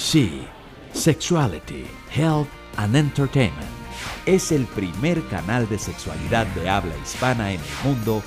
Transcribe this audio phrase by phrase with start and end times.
[0.00, 0.48] She,
[0.94, 3.68] Sexuality, Health and Entertainment.
[4.24, 8.22] Es el primer canal de sexualidad de habla hispana en el mundo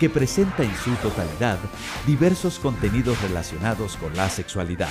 [0.00, 1.58] que presenta en su totalidad
[2.06, 4.88] diversos contenidos relacionados con la sexualidad,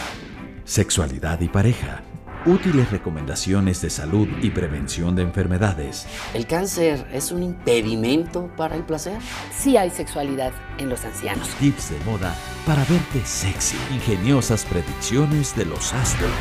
[0.63, 2.03] sexualidad y pareja,
[2.48, 6.07] útiles recomendaciones de salud y prevención de enfermedades.
[6.34, 9.20] ¿El cáncer es un impedimento para el placer?
[9.55, 11.48] Sí hay sexualidad en los ancianos.
[11.59, 12.34] Tips de moda
[12.66, 16.31] para verte sexy, ingeniosas predicciones de los astros,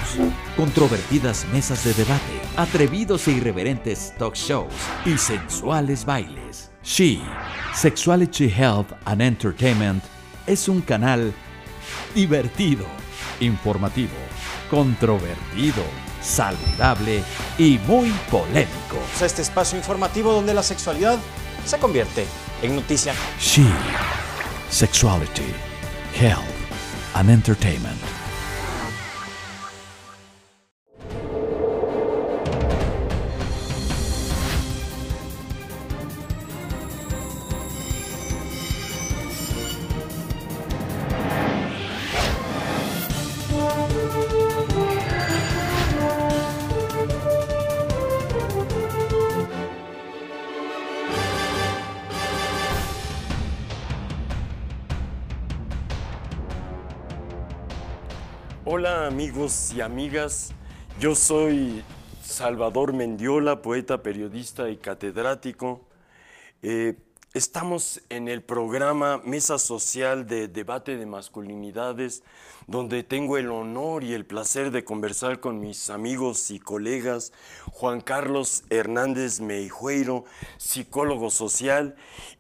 [0.57, 4.73] controvertidas mesas de debate, atrevidos e irreverentes talk shows
[5.05, 6.71] y sensuales bailes.
[6.85, 7.21] She,
[7.75, 10.05] Sexuality Health and Entertainment,
[10.47, 11.33] es un canal
[12.15, 12.87] divertido,
[13.41, 14.15] informativo,
[14.71, 15.83] controvertido,
[16.23, 17.23] saludable
[17.59, 18.99] y muy polémico.
[19.23, 21.19] Este espacio informativo donde la sexualidad
[21.65, 22.27] se convierte
[22.63, 23.15] en noticia.
[23.41, 23.67] She,
[24.71, 25.55] Sexuality,
[26.19, 26.45] Health
[27.15, 28.26] and Entertainment.
[58.69, 60.51] Hola amigos y amigas,
[60.99, 61.85] yo soy
[62.21, 65.87] Salvador Mendiola, poeta, periodista y catedrático.
[66.63, 66.97] Eh,
[67.33, 72.25] estamos en el programa Mesa Social de Debate de Masculinidades,
[72.67, 77.33] donde tengo el honor y el placer de conversar con mis amigos y colegas
[77.71, 80.25] Juan Carlos Hernández Meijueiro,
[80.57, 81.95] psicólogo social,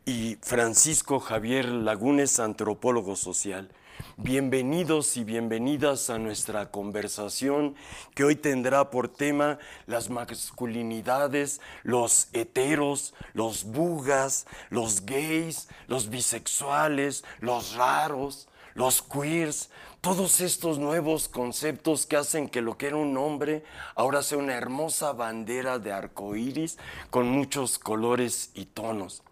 [0.05, 3.71] y Francisco Javier Lagunes, antropólogo social.
[4.19, 7.75] Bienvenidos y bienvenidas a nuestra conversación
[8.14, 17.24] que hoy tendrá por tema las masculinidades, los heteros, los bugas, los gays, los bisexuales,
[17.41, 19.68] los raros, los queers,
[20.01, 23.64] todos estos nuevos conceptos que hacen que lo que era un hombre
[23.95, 26.79] ahora sea una hermosa bandera de arcoíris
[27.11, 29.23] con muchos colores y tonos.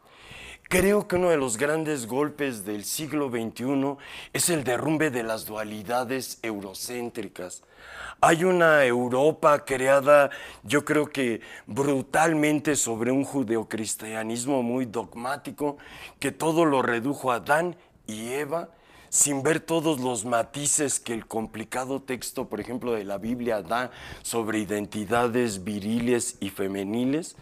[0.76, 3.96] Creo que uno de los grandes golpes del siglo XXI
[4.32, 7.62] es el derrumbe de las dualidades eurocéntricas.
[8.20, 10.30] Hay una Europa creada,
[10.64, 15.76] yo creo que brutalmente sobre un judeocristianismo muy dogmático,
[16.18, 17.76] que todo lo redujo a Adán
[18.08, 18.68] y Eva,
[19.14, 23.92] sin ver todos los matices que el complicado texto, por ejemplo, de la Biblia da
[24.22, 27.36] sobre identidades viriles y femeniles,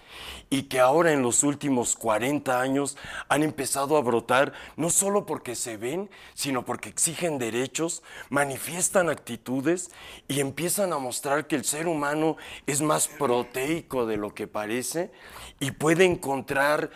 [0.50, 2.98] y que ahora en los últimos 40 años
[3.30, 9.90] han empezado a brotar, no solo porque se ven, sino porque exigen derechos, manifiestan actitudes
[10.28, 15.10] y empiezan a mostrar que el ser humano es más proteico de lo que parece
[15.58, 16.90] y puede encontrar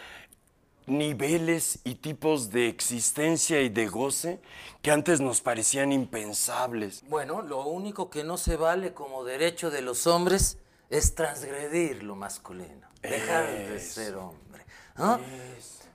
[0.86, 4.40] niveles y tipos de existencia y de goce
[4.82, 7.02] que antes nos parecían impensables.
[7.08, 10.58] Bueno, lo único que no se vale como derecho de los hombres
[10.90, 14.64] es transgredir lo masculino, dejar de ser hombre.
[14.96, 15.18] ¿no?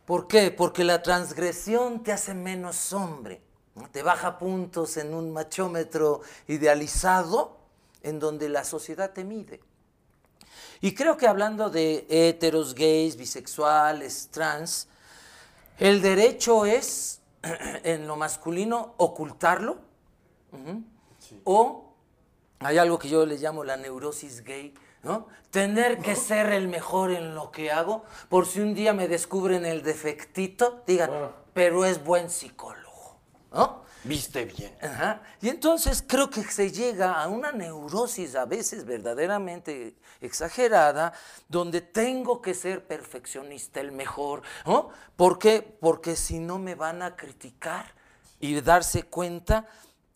[0.06, 0.52] ¿Por qué?
[0.52, 3.42] Porque la transgresión te hace menos hombre,
[3.76, 3.90] ¿no?
[3.90, 7.58] te baja puntos en un machómetro idealizado
[8.04, 9.62] en donde la sociedad te mide.
[10.82, 14.88] Y creo que hablando de heteros, gays, bisexuales, trans,
[15.78, 17.22] el derecho es,
[17.84, 19.80] en lo masculino, ocultarlo.
[21.44, 21.94] O
[22.60, 24.74] hay algo que yo le llamo la neurosis gay,
[25.04, 25.28] ¿no?
[25.50, 29.66] Tener que ser el mejor en lo que hago, por si un día me descubren
[29.66, 33.18] el defectito, digan, pero es buen psicólogo,
[33.52, 33.82] ¿no?
[34.04, 34.76] Viste bien.
[34.82, 35.22] Ajá.
[35.42, 41.14] Y entonces creo que se llega a una neurosis a veces verdaderamente exagerada,
[41.48, 44.42] donde tengo que ser perfeccionista, el mejor.
[44.66, 44.90] ¿no?
[45.16, 45.62] ¿Por qué?
[45.80, 47.94] Porque si no me van a criticar
[48.40, 49.68] y darse cuenta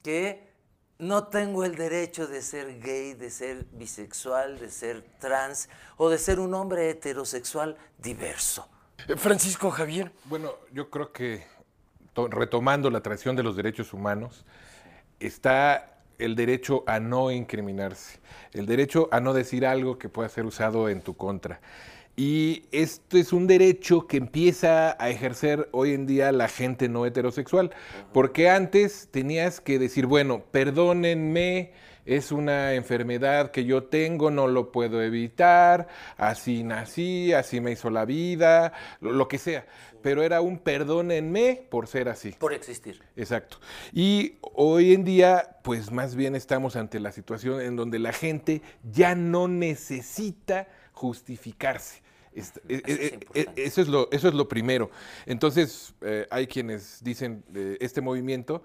[0.01, 0.55] que
[0.97, 6.17] no tengo el derecho de ser gay, de ser bisexual, de ser trans o de
[6.17, 8.67] ser un hombre heterosexual diverso.
[9.07, 11.45] Eh, Francisco Javier, Bueno, yo creo que
[12.29, 14.45] retomando la tradición de los derechos humanos,
[15.19, 18.19] está el derecho a no incriminarse,
[18.53, 21.59] el derecho a no decir algo que pueda ser usado en tu contra.
[22.17, 27.05] Y esto es un derecho que empieza a ejercer hoy en día la gente no
[27.05, 27.71] heterosexual,
[28.13, 31.73] porque antes tenías que decir, bueno, perdónenme,
[32.05, 37.89] es una enfermedad que yo tengo, no lo puedo evitar, así nací, así me hizo
[37.89, 38.71] la vida,
[39.01, 39.65] lo, lo que sea.
[40.05, 42.29] Pero era un perdónenme por ser así.
[42.33, 43.01] Por existir.
[43.15, 43.57] Exacto.
[43.91, 48.61] Y hoy en día, pues más bien estamos ante la situación en donde la gente
[48.83, 52.03] ya no necesita justificarse.
[52.35, 53.63] Est- e- Eso es e- e- importante.
[53.63, 54.91] eso, es lo, eso es lo primero.
[55.25, 57.43] Entonces, eh, hay quienes dicen
[57.79, 58.61] este movimiento,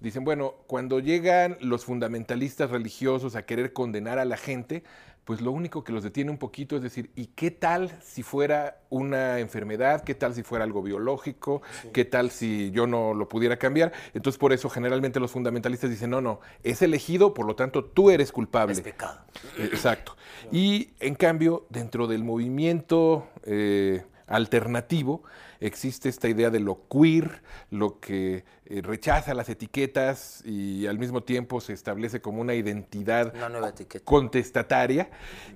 [0.00, 4.84] dicen, bueno, cuando llegan los fundamentalistas religiosos a querer condenar a la gente,
[5.28, 8.80] pues lo único que los detiene un poquito es decir, ¿y qué tal si fuera
[8.88, 10.02] una enfermedad?
[10.02, 11.60] ¿Qué tal si fuera algo biológico?
[11.92, 13.92] ¿Qué tal si yo no lo pudiera cambiar?
[14.14, 18.08] Entonces por eso generalmente los fundamentalistas dicen, no, no, es elegido, por lo tanto tú
[18.08, 18.72] eres culpable.
[18.72, 19.20] Es pecado.
[19.58, 20.16] Eh, Exacto.
[20.50, 25.24] Y en cambio, dentro del movimiento eh, alternativo
[25.60, 31.22] existe esta idea de lo queer, lo que eh, rechaza las etiquetas y al mismo
[31.22, 33.72] tiempo se establece como una identidad Una
[34.04, 35.10] contestataria.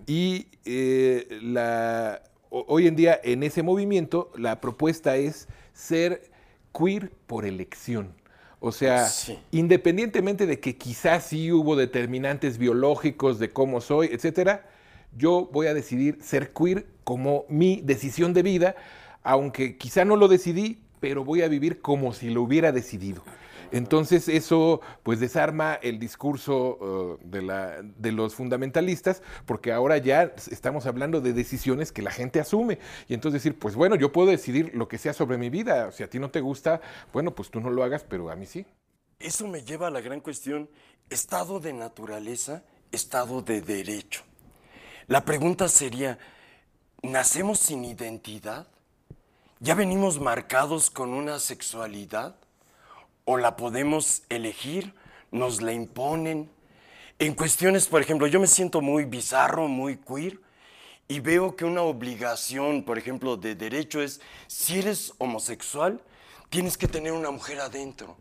[0.06, 6.30] Y eh, la, ho- hoy en día en ese movimiento la propuesta es ser
[6.76, 8.14] queer por elección.
[8.64, 9.38] O sea, Sí.
[9.50, 14.68] independientemente de que quizás sí hubo determinantes biológicos de cómo soy, etcétera,
[15.16, 18.76] yo voy a decidir ser queer como mi decisión de vida,
[19.22, 23.22] aunque quizá no lo decidí, pero voy a vivir como si lo hubiera decidido.
[23.72, 30.34] Entonces eso pues desarma el discurso eh, de, la- de los fundamentalistas, porque ahora ya
[30.50, 32.78] estamos hablando de decisiones que la gente asume.
[33.08, 35.90] Y entonces decir, pues bueno, yo puedo decidir lo que sea sobre mi vida.
[35.92, 36.80] Si a ti no te gusta,
[37.14, 38.66] bueno, pues tú no lo hagas, pero a mí sí.
[39.18, 40.68] Eso me lleva a la gran cuestión,
[41.08, 44.22] estado de naturaleza, estado de derecho.
[45.06, 46.18] La pregunta sería,
[47.02, 48.68] ¿nacemos sin identidad?
[49.62, 52.34] ¿Ya venimos marcados con una sexualidad?
[53.24, 54.92] ¿O la podemos elegir?
[55.30, 56.50] ¿Nos la imponen?
[57.20, 60.40] En cuestiones, por ejemplo, yo me siento muy bizarro, muy queer,
[61.06, 66.02] y veo que una obligación, por ejemplo, de derecho es, si eres homosexual,
[66.50, 68.16] tienes que tener una mujer adentro.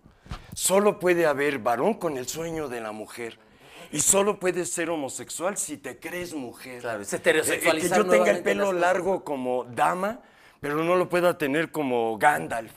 [0.53, 3.39] Solo puede haber varón con el sueño de la mujer.
[3.91, 6.81] Y solo puedes ser homosexual si te crees mujer.
[6.81, 10.19] Claro, es Eh, heterosexualizar Que yo tenga el pelo largo como dama,
[10.61, 12.71] pero no lo pueda tener como Gandalf.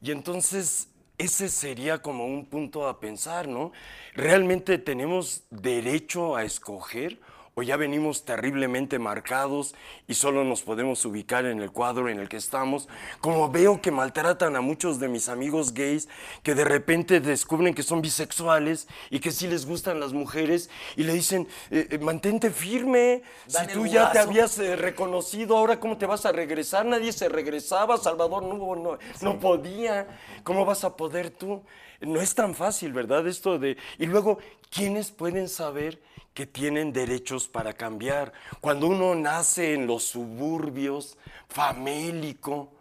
[0.00, 3.72] Y entonces ese sería como un punto a pensar, ¿no?
[4.14, 7.20] ¿Realmente tenemos derecho a escoger
[7.54, 9.74] o ya venimos terriblemente marcados
[10.06, 12.88] y solo nos podemos ubicar en el cuadro en el que estamos?
[13.20, 16.08] Como veo que maltratan a muchos de mis amigos gays
[16.42, 21.04] que de repente descubren que son bisexuales y que sí les gustan las mujeres y
[21.04, 25.80] le dicen, eh, eh, mantente firme, Dan si tú ya te habías eh, reconocido, ahora
[25.80, 30.06] cómo te vas a regresar, nadie se regresaba, Salvador no, no, no podía,
[30.44, 31.62] ¿cómo vas a poder tú?
[32.00, 33.26] No es tan fácil, ¿verdad?
[33.26, 33.76] Esto de...
[33.98, 34.38] Y luego,
[34.70, 36.00] ¿quiénes pueden saber
[36.32, 38.32] que tienen derechos para cambiar?
[38.60, 41.18] Cuando uno nace en los suburbios,
[41.48, 42.72] famélico,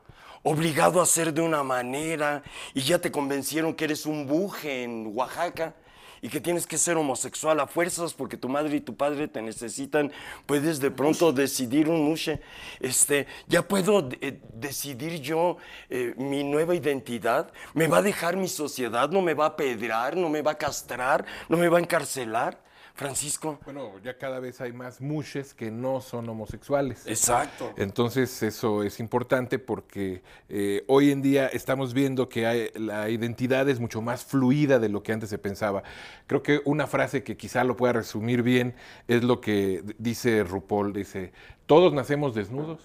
[0.43, 2.43] obligado a ser de una manera
[2.73, 5.75] y ya te convencieron que eres un buje en Oaxaca
[6.21, 9.41] y que tienes que ser homosexual a fuerzas porque tu madre y tu padre te
[9.41, 10.11] necesitan,
[10.45, 12.41] puedes de pronto decidir un mushe.
[12.79, 15.57] Este, ya puedo eh, decidir yo
[15.89, 17.51] eh, mi nueva identidad.
[17.73, 19.09] ¿Me va a dejar mi sociedad?
[19.09, 20.15] ¿No me va a apedrear?
[20.15, 21.25] ¿No me va a castrar?
[21.47, 22.68] ¿No me va a encarcelar?
[22.99, 23.57] Francisco.
[23.63, 27.07] Bueno, ya cada vez hay más mushes que no son homosexuales.
[27.07, 27.71] Exacto.
[27.77, 33.69] Entonces eso es importante porque eh, hoy en día estamos viendo que hay- la identidad
[33.69, 35.81] es mucho más fluida de lo que antes se pensaba.
[36.27, 38.75] Creo que una frase que quizá lo pueda resumir bien
[39.07, 41.31] es lo que dice RuPaul, dice,
[41.67, 42.81] todos nacemos desnudos,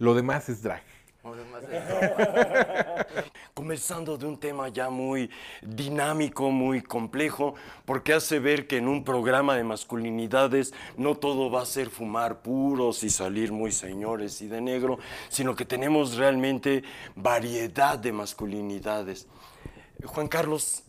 [0.00, 0.82] lo demás es drag.
[3.54, 5.28] Comenzando de un tema ya muy
[5.60, 7.54] dinámico, muy complejo,
[7.84, 12.40] porque hace ver que en un programa de masculinidades no todo va a ser fumar
[12.40, 16.82] puros y salir muy señores y de negro, sino que tenemos realmente
[17.14, 19.26] variedad de masculinidades.
[20.02, 20.84] Juan Carlos,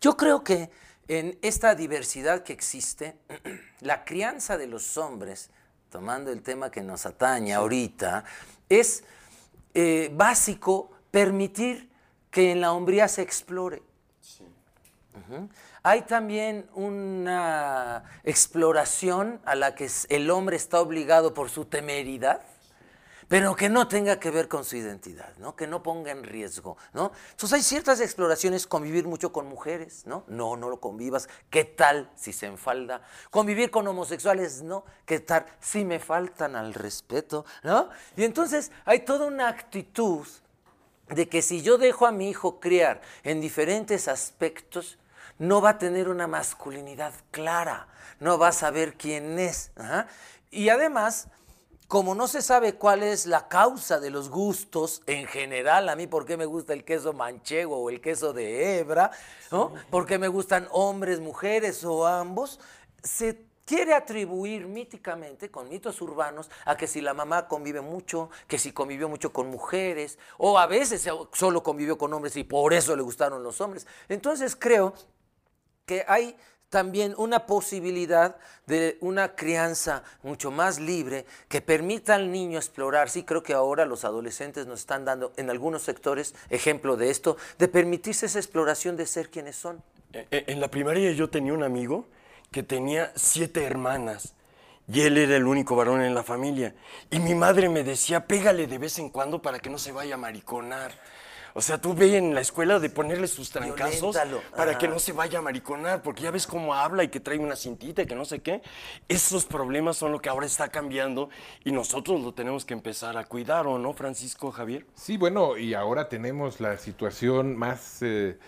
[0.00, 0.70] Yo creo que
[1.08, 3.16] en esta diversidad que existe,
[3.80, 5.50] la crianza de los hombres,
[5.90, 8.24] tomando el tema que nos atañe ahorita,
[8.70, 9.04] es
[9.74, 11.90] eh, básico permitir
[12.30, 13.82] que en la hombría se explore.
[15.82, 22.42] Hay también una exploración a la que el hombre está obligado por su temeridad,
[23.28, 25.54] pero que no tenga que ver con su identidad, ¿no?
[25.54, 27.12] Que no ponga en riesgo, ¿no?
[27.30, 30.24] Entonces hay ciertas exploraciones, convivir mucho con mujeres, ¿no?
[30.26, 31.28] No, no lo convivas.
[31.48, 33.02] ¿Qué tal si se enfalda?
[33.30, 34.84] Convivir con homosexuales, ¿no?
[35.06, 37.88] ¿Qué tal si me faltan al respeto, ¿no?
[38.16, 40.26] Y entonces hay toda una actitud
[41.14, 44.98] de que si yo dejo a mi hijo criar en diferentes aspectos,
[45.38, 47.88] no va a tener una masculinidad clara,
[48.20, 49.72] no va a saber quién es.
[49.76, 50.06] ajá.
[50.50, 51.28] Y además,
[51.88, 56.06] como no se sabe cuál es la causa de los gustos en general, a mí
[56.06, 59.10] por qué me gusta el queso manchego o el queso de hebra,
[59.50, 59.72] ¿no?
[59.90, 62.60] ¿Por qué me gustan hombres, mujeres o ambos?
[63.02, 68.58] Se quiere atribuir míticamente con mitos urbanos a que si la mamá convive mucho, que
[68.58, 72.96] si convivió mucho con mujeres, o a veces solo convivió con hombres y por eso
[72.96, 73.86] le gustaron los hombres.
[74.08, 74.92] Entonces creo
[75.86, 76.36] que hay
[76.68, 83.08] también una posibilidad de una crianza mucho más libre que permita al niño explorar.
[83.08, 87.36] Sí, creo que ahora los adolescentes nos están dando en algunos sectores ejemplo de esto,
[87.56, 89.80] de permitirse esa exploración de ser quienes son.
[90.12, 92.06] Eh, eh, En la primaria yo tenía un amigo
[92.50, 94.34] que tenía siete hermanas
[94.92, 96.74] y él era el único varón en la familia.
[97.10, 100.14] Y mi madre me decía, pégale de vez en cuando para que no se vaya
[100.14, 100.92] a mariconar.
[101.54, 104.40] O sea, tú ve en la escuela de ponerle sus trancazos Violéntalo.
[104.56, 107.38] para que no se vaya a mariconar, porque ya ves cómo habla y que trae
[107.38, 108.62] una cintita y que no sé qué.
[109.08, 111.28] Esos problemas son lo que ahora está cambiando
[111.64, 114.86] y nosotros lo tenemos que empezar a cuidar, ¿o no, Francisco Javier?
[114.94, 118.38] Sí, bueno, y ahora tenemos la situación más eh,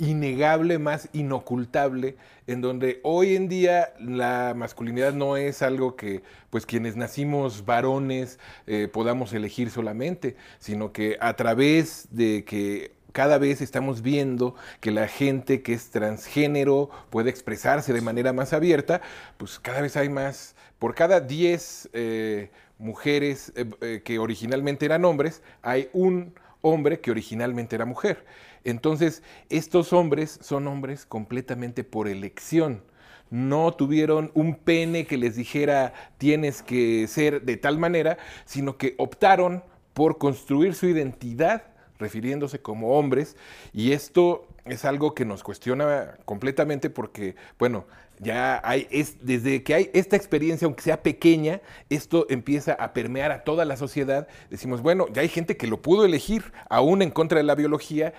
[0.00, 2.16] innegable, más inocultable,
[2.46, 8.38] en donde hoy en día la masculinidad no es algo que, pues, quienes nacimos varones
[8.66, 14.90] eh, podamos elegir solamente, sino que a través de que cada vez estamos viendo que
[14.90, 19.00] la gente que es transgénero puede expresarse de manera más abierta,
[19.36, 25.42] pues cada vez hay más, por cada 10 eh, mujeres eh, que originalmente eran hombres,
[25.62, 28.24] hay un hombre que originalmente era mujer.
[28.64, 32.82] Entonces, estos hombres son hombres completamente por elección.
[33.30, 38.94] No tuvieron un pene que les dijera tienes que ser de tal manera, sino que
[38.98, 39.62] optaron
[39.94, 41.64] por construir su identidad
[42.00, 43.36] refiriéndose como hombres,
[43.72, 47.86] y esto es algo que nos cuestiona completamente porque, bueno,
[48.20, 53.32] ya hay, es, desde que hay esta experiencia, aunque sea pequeña, esto empieza a permear
[53.32, 54.28] a toda la sociedad.
[54.50, 58.12] Decimos, bueno, ya hay gente que lo pudo elegir, aún en contra de la biología,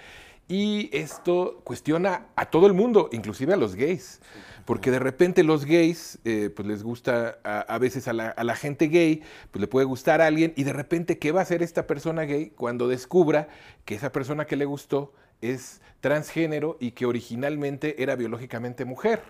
[0.48, 4.22] y esto cuestiona a todo el mundo, inclusive a los gays.
[4.66, 8.56] Porque de repente los gays, eh, pues les gusta a, veces a la, a la
[8.56, 9.22] gente gay,
[9.52, 12.24] pues le puede gustar a alguien, y de repente, ¿qué va a hacer esta persona
[12.24, 13.50] gay cuando descubra
[13.86, 19.22] que esa persona que le gustó es transgénero y que originalmente era biológicamente mujer?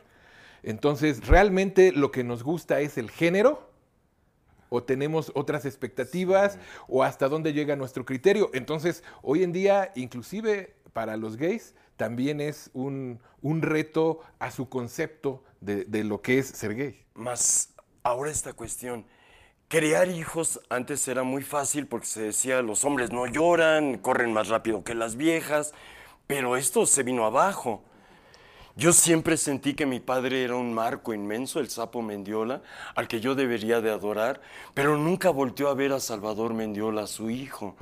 [0.64, 3.70] Entonces, ¿realmente lo que nos gusta es el género?
[4.70, 6.58] ¿O tenemos otras expectativas?
[6.88, 8.50] ¿O hasta dónde llega nuestro criterio?
[8.54, 14.70] Entonces, hoy en día, inclusive para los gays, también es un, un reto a su
[14.70, 17.04] concepto de, de lo que es ser gay.
[17.16, 19.06] Más ahora esta cuestión.
[19.68, 24.50] Crear hijos antes era muy fácil porque se decía los hombres no lloran, corren más
[24.50, 25.74] rápido que las viejas,
[26.28, 27.84] pero esto se vino abajo.
[28.78, 32.62] Yo siempre sentí que mi padre era un marco inmenso, el sapo Mendiola,
[32.96, 34.42] al que yo debería de adorar,
[34.74, 37.76] pero nunca volteó a ver a Salvador Mendiola, su hijo.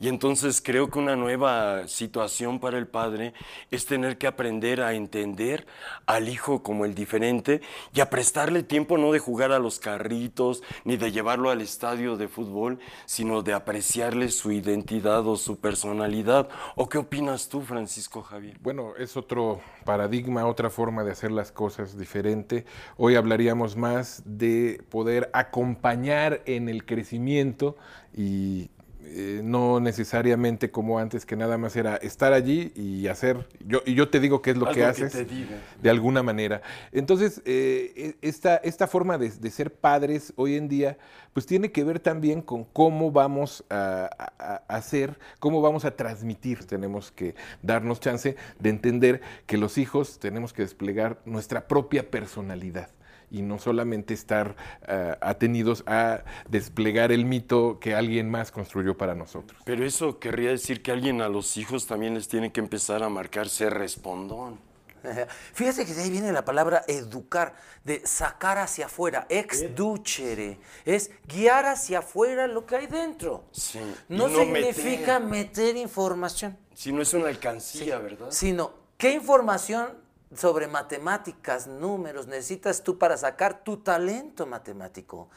[0.00, 3.32] Y entonces creo que una nueva situación para el padre
[3.70, 5.66] es tener que aprender a entender
[6.04, 7.62] al hijo como el diferente
[7.94, 12.16] y a prestarle tiempo no de jugar a los carritos ni de llevarlo al estadio
[12.16, 16.48] de fútbol, sino de apreciarle su identidad o su personalidad.
[16.74, 18.58] ¿O qué opinas tú, Francisco Javier?
[18.60, 22.64] Bueno, es otro paradigma, otra forma de hacer las cosas diferente.
[22.96, 27.76] Hoy hablaríamos más de poder acompañar en el crecimiento
[28.12, 28.70] y
[29.16, 33.94] eh, no necesariamente como antes que nada más era estar allí y hacer, yo, y
[33.94, 35.56] yo te digo qué es lo Algo que que haces te diga.
[35.80, 36.62] de alguna manera.
[36.90, 40.98] Entonces, eh, e- esta, esta forma de, de ser padres hoy en día,
[41.32, 45.92] pues tiene que ver también con cómo vamos a, a- a hacer, cómo vamos a
[45.94, 46.64] transmitir.
[46.66, 52.90] Tenemos que darnos chance de entender que los hijos tenemos que desplegar nuestra propia personalidad
[53.34, 54.54] y no solamente estar
[54.86, 59.60] ah, atenidos a desplegar el mito que alguien más construyó para nosotros.
[59.64, 63.08] Pero eso querría decir que alguien a los hijos también les tiene que empezar a
[63.08, 64.60] marcar ser respondón.
[65.52, 71.66] Fíjate que de ahí viene la palabra educar, de sacar hacia afuera, exducere, es guiar
[71.66, 73.44] hacia afuera lo que hay dentro.
[73.50, 75.72] Sí, No, no significa meter.
[75.72, 78.28] meter información, Si no es una alcancía, ¿verdad?
[78.30, 80.03] sino qué información
[80.36, 85.28] sobre matemáticas, números necesitas tú para sacar tu talento matemático.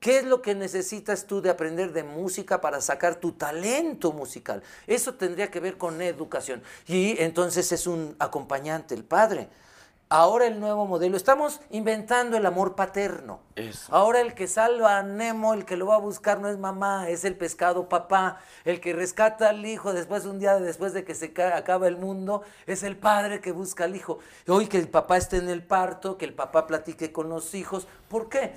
[0.00, 4.62] ¿Qué es lo que necesitas tú de aprender de música para sacar tu talento musical?
[4.86, 6.62] Eso tendría que ver con educación.
[6.86, 9.48] Y entonces es un acompañante, el padre.
[10.16, 13.40] Ahora el nuevo modelo, estamos inventando el amor paterno.
[13.56, 13.92] Eso.
[13.92, 17.08] Ahora el que salva a Nemo, el que lo va a buscar no es mamá,
[17.08, 18.38] es el pescado papá.
[18.64, 21.96] El que rescata al hijo después un día después de que se ca- acaba el
[21.96, 24.20] mundo, es el padre que busca al hijo.
[24.46, 27.52] Y hoy que el papá esté en el parto, que el papá platique con los
[27.56, 27.88] hijos.
[28.08, 28.52] ¿Por qué?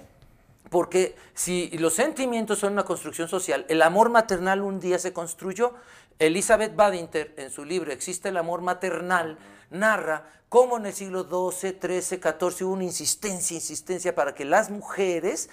[0.70, 5.74] Porque si los sentimientos son una construcción social, el amor maternal un día se construyó.
[6.20, 11.78] Elizabeth Badinter, en su libro Existe el amor maternal, narra cómo en el siglo XII,
[11.80, 15.50] XIII, XIV hubo una insistencia, insistencia para que las mujeres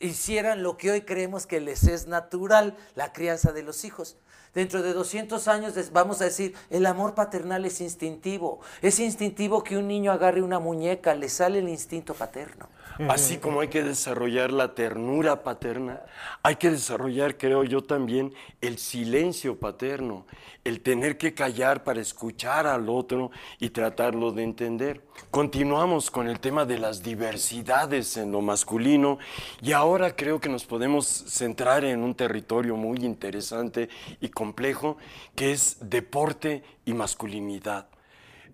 [0.00, 4.16] hicieran lo que hoy creemos que les es natural, la crianza de los hijos.
[4.54, 8.60] Dentro de 200 años vamos a decir, el amor paternal es instintivo.
[8.82, 12.68] Es instintivo que un niño agarre una muñeca, le sale el instinto paterno.
[13.08, 16.02] Así como hay que desarrollar la ternura paterna,
[16.42, 20.26] hay que desarrollar, creo yo también, el silencio paterno,
[20.62, 25.02] el tener que callar para escuchar al otro y tratarlo de entender.
[25.30, 29.18] Continuamos con el tema de las diversidades en lo masculino
[29.60, 33.88] y ahora creo que nos podemos centrar en un territorio muy interesante
[34.20, 34.96] y complejo
[35.34, 37.88] que es deporte y masculinidad.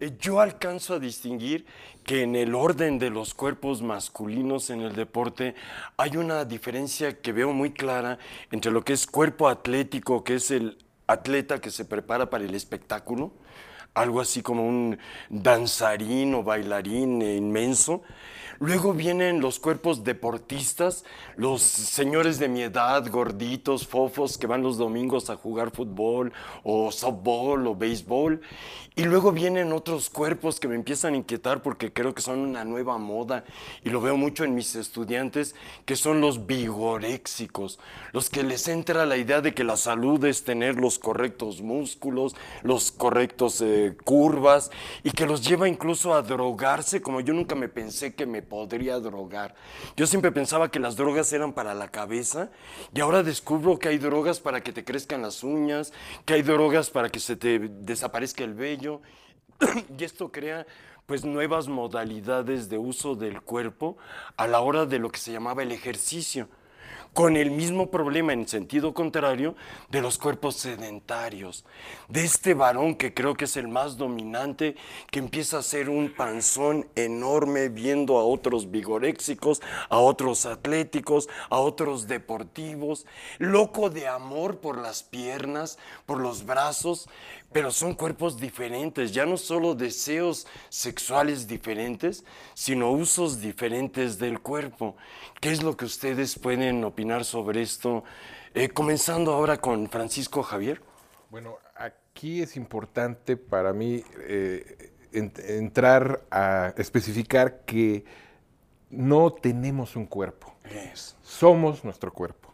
[0.00, 1.66] Eh, Yo alcanzo a distinguir
[2.04, 5.54] que en el orden de los cuerpos masculinos en el deporte
[5.98, 8.18] hay una diferencia que veo muy clara
[8.50, 12.54] entre lo que es cuerpo atlético, que es el atleta que se prepara para el
[12.54, 13.32] espectáculo,
[13.94, 18.02] algo así como un danzarín o bailarín eh, inmenso.
[18.62, 21.02] Luego vienen los cuerpos deportistas,
[21.36, 26.30] los señores de mi edad, gorditos, fofos, que van los domingos a jugar fútbol
[26.62, 28.42] o softball o béisbol.
[28.96, 32.66] Y luego vienen otros cuerpos que me empiezan a inquietar porque creo que son una
[32.66, 33.44] nueva moda
[33.82, 35.54] y lo veo mucho en mis estudiantes,
[35.86, 37.78] que son los vigoréxicos,
[38.12, 42.36] los que les entra la idea de que la salud es tener los correctos músculos,
[42.62, 44.70] los correctos eh, curvas
[45.02, 48.98] y que los lleva incluso a drogarse como yo nunca me pensé que me podría
[48.98, 49.54] drogar.
[49.96, 52.50] Yo siempre pensaba que las drogas eran para la cabeza
[52.94, 55.92] y ahora descubro que hay drogas para que te crezcan las uñas,
[56.24, 59.00] que hay drogas para que se te desaparezca el vello
[59.98, 60.66] y esto crea
[61.06, 63.96] pues nuevas modalidades de uso del cuerpo
[64.36, 66.48] a la hora de lo que se llamaba el ejercicio
[67.12, 69.56] con el mismo problema en sentido contrario
[69.90, 71.64] de los cuerpos sedentarios,
[72.08, 74.76] de este varón que creo que es el más dominante,
[75.10, 81.58] que empieza a ser un panzón enorme viendo a otros vigoréxicos, a otros atléticos, a
[81.58, 83.06] otros deportivos,
[83.38, 87.08] loco de amor por las piernas, por los brazos,
[87.52, 94.94] pero son cuerpos diferentes, ya no solo deseos sexuales diferentes, sino usos diferentes del cuerpo.
[95.40, 98.04] ¿Qué es lo que ustedes pueden opinar sobre esto?
[98.54, 100.82] Eh, comenzando ahora con Francisco Javier.
[101.30, 108.04] Bueno, aquí es importante para mí eh, en- entrar a especificar que
[108.90, 110.54] no tenemos un cuerpo,
[111.22, 112.52] somos nuestro cuerpo.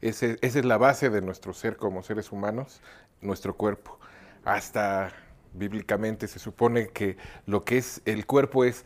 [0.00, 2.80] Ese- esa es la base de nuestro ser como seres humanos,
[3.20, 3.98] nuestro cuerpo.
[4.44, 5.12] Hasta
[5.52, 8.84] bíblicamente se supone que lo que es el cuerpo es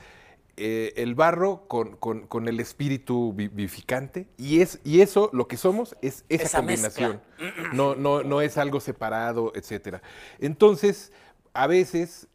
[0.56, 5.48] eh, el barro con, con- con el espíritu vi- vivificante y, es, y eso, lo
[5.48, 6.90] que somos, es esa, Esa mezcla.
[7.38, 7.74] combinación.
[7.76, 10.00] No, no, no es algo separado, etcétera.
[10.38, 11.12] Entonces,
[11.54, 12.28] a veces,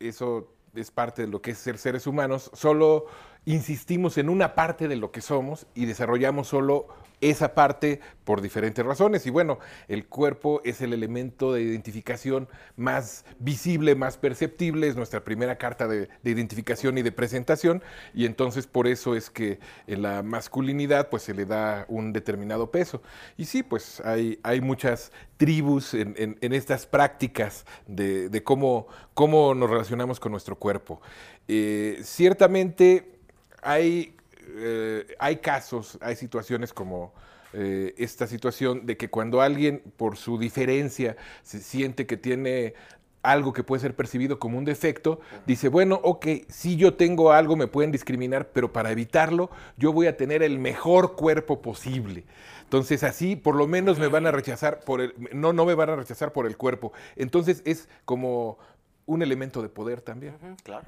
[0.00, 3.06] eso es parte de lo que es ser seres humanos, solo
[3.44, 6.86] insistimos en una parte de lo que somos y desarrollamos solo
[7.20, 9.26] esa parte por diferentes razones.
[9.26, 15.24] Y bueno, el cuerpo es el elemento de identificación más visible, más perceptible, es nuestra
[15.24, 17.82] primera carta de, de identificación y de presentación,
[18.14, 22.70] y entonces por eso es que en la masculinidad pues se le da un determinado
[22.70, 23.02] peso.
[23.36, 29.70] Y sí, pues hay, hay muchas tribus en, estas prácticas de, de cómo, cómo nos
[29.70, 31.00] relacionamos con nuestro cuerpo.
[31.46, 33.18] Eh, ciertamente
[33.62, 34.16] hay,
[34.56, 37.12] eh, hay casos, hay situaciones como
[37.52, 42.74] eh, esta situación de que cuando alguien por su diferencia se siente que tiene
[43.22, 47.56] algo que puede ser percibido como un defecto, dice, bueno, ok, si yo tengo algo
[47.56, 52.24] me pueden discriminar, pero para evitarlo yo voy a tener el mejor cuerpo posible.
[52.64, 55.90] Entonces así por lo menos me van a rechazar por el, no, no me van
[55.90, 56.92] a rechazar por el cuerpo.
[57.16, 58.58] Entonces es como
[59.06, 60.36] un elemento de poder también.
[60.62, 60.86] Claro.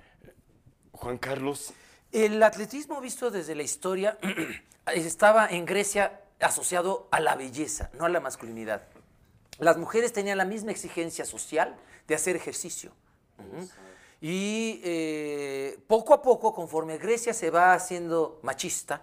[0.92, 1.72] Juan Carlos.
[2.12, 4.18] El atletismo visto desde la historia
[4.86, 8.82] estaba en Grecia asociado a la belleza, no a la masculinidad.
[9.58, 11.76] Las mujeres tenían la misma exigencia social
[12.08, 12.92] de hacer ejercicio.
[14.20, 19.02] Y eh, poco a poco, conforme Grecia se va haciendo machista,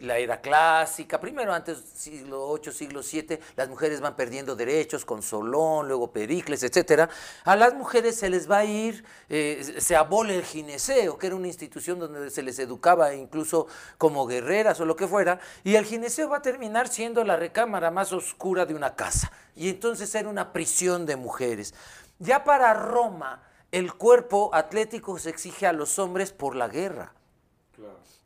[0.00, 5.22] la era clásica, primero antes siglo VIII, siglo VII, las mujeres van perdiendo derechos con
[5.22, 7.08] Solón, luego Pericles, etcétera.
[7.44, 11.36] A las mujeres se les va a ir, eh, se abole el gineceo, que era
[11.36, 13.66] una institución donde se les educaba incluso
[13.98, 17.90] como guerreras o lo que fuera, y el gineceo va a terminar siendo la recámara
[17.90, 21.74] más oscura de una casa, y entonces era una prisión de mujeres.
[22.18, 23.42] Ya para Roma,
[23.72, 27.12] el cuerpo atlético se exige a los hombres por la guerra.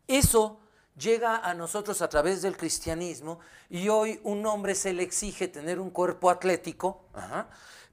[0.06, 0.60] Eso
[0.98, 3.38] llega a nosotros a través del cristianismo
[3.70, 7.04] y hoy un hombre se le exige tener un cuerpo atlético,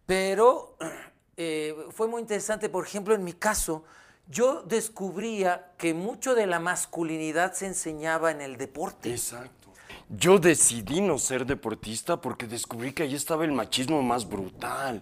[0.05, 0.75] pero
[1.37, 3.83] eh, fue muy interesante, por ejemplo, en mi caso,
[4.27, 9.11] yo descubría que mucho de la masculinidad se enseñaba en el deporte.
[9.11, 9.64] Exacto.
[10.09, 15.01] Yo decidí no ser deportista porque descubrí que ahí estaba el machismo más brutal,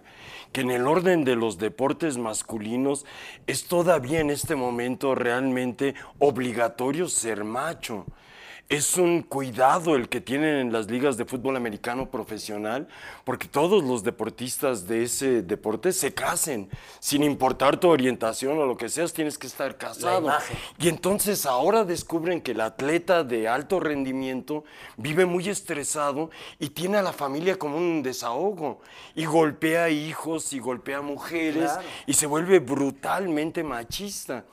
[0.50, 3.04] que en el orden de los deportes masculinos
[3.46, 8.06] es todavía en este momento realmente obligatorio ser macho.
[8.70, 12.88] Es un cuidado el que tienen en las ligas de fútbol americano profesional,
[13.24, 18.78] porque todos los deportistas de ese deporte se casen, sin importar tu orientación o lo
[18.78, 20.30] que seas, tienes que estar casado.
[20.78, 24.64] Y entonces ahora descubren que el atleta de alto rendimiento
[24.96, 28.80] vive muy estresado y tiene a la familia como un desahogo.
[29.14, 31.82] Y golpea hijos y golpea mujeres Claro.
[32.06, 34.46] y se vuelve brutalmente machista.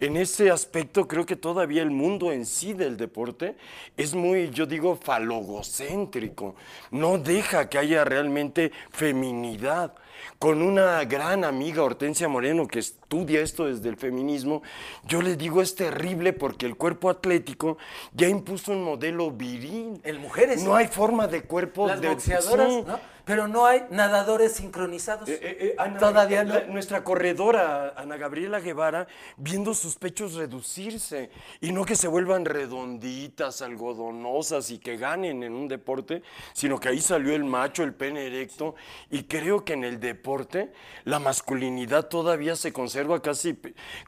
[0.00, 3.56] En ese aspecto creo que todavía el mundo en sí del deporte
[3.96, 6.54] es muy, yo digo, falogocéntrico.
[6.92, 9.94] No deja que haya realmente feminidad.
[10.38, 14.62] Con una gran amiga, Hortensia Moreno, que estudia esto desde el feminismo,
[15.06, 17.78] yo le digo es terrible porque el cuerpo atlético
[18.12, 20.00] ya impuso un modelo viril.
[20.04, 22.84] En mujeres, No hay forma de cuerpo Las de boxeadoras, sí.
[22.86, 23.00] ¿no?
[23.28, 25.28] Pero no hay nadadores sincronizados.
[25.28, 26.58] Eh, eh, eh, Ana- Todavía no.
[26.68, 31.28] nuestra corredora, Ana Gabriela Guevara, viendo sus pechos reducirse
[31.60, 36.22] y no que se vuelvan redonditas, algodonosas y que ganen en un deporte,
[36.54, 38.74] sino que ahí salió el macho, el pene erecto.
[39.10, 40.72] Y creo que en el deporte
[41.04, 43.58] la masculinidad todavía se conserva casi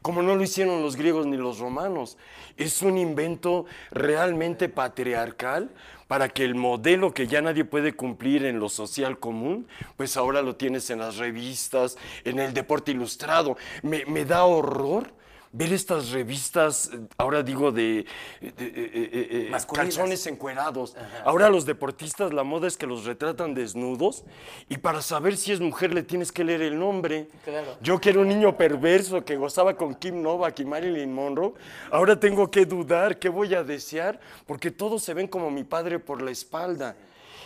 [0.00, 2.16] como no lo hicieron los griegos ni los romanos.
[2.56, 5.70] Es un invento realmente patriarcal
[6.10, 10.42] para que el modelo que ya nadie puede cumplir en lo social común, pues ahora
[10.42, 13.56] lo tienes en las revistas, en el deporte ilustrado.
[13.82, 15.12] Me, me da horror
[15.52, 18.06] ver estas revistas, eh, ahora digo de,
[18.40, 19.96] de- de- eh, eh, eh, Masculinas.
[19.96, 20.96] calzones encuerados.
[21.24, 24.24] Ahora los deportistas, la moda es que los retratan desnudos
[24.68, 27.26] y para saber si es mujer le tienes que leer el nombre.
[27.44, 27.76] Claro.
[27.82, 31.54] Yo que era un niño perverso que gozaba con Kim Novak y Marilyn Monroe,
[31.90, 35.98] ahora tengo que dudar qué voy a desear porque todos se ven como mi padre
[35.98, 36.94] por la espalda.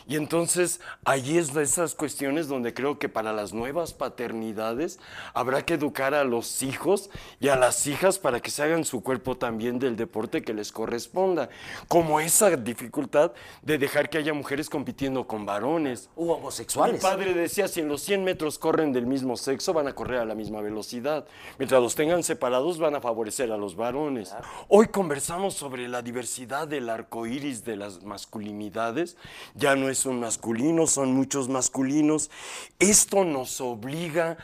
[0.07, 4.99] Y entonces ahí es de esas cuestiones donde creo que para las nuevas paternidades
[5.33, 9.03] habrá que educar a los hijos y a las hijas para que se hagan su
[9.03, 11.49] cuerpo también del deporte que les corresponda.
[11.89, 16.11] Como esa dificultad de dejar que haya mujeres compitiendo con varones.
[16.17, 17.01] U Mi homosexuales.
[17.01, 20.25] padre decía, si en los 100 metros corren del mismo sexo, van a correr a
[20.25, 21.27] la misma velocidad.
[21.59, 24.35] Mientras los tengan separados, van a favorecer a los varones.
[24.69, 29.17] Hoy conversamos sobre la diversidad del arco iris de las masculinidades.
[29.55, 32.31] Ya no es un masculino, son muchos masculinos.
[32.79, 34.37] Esto nos obliga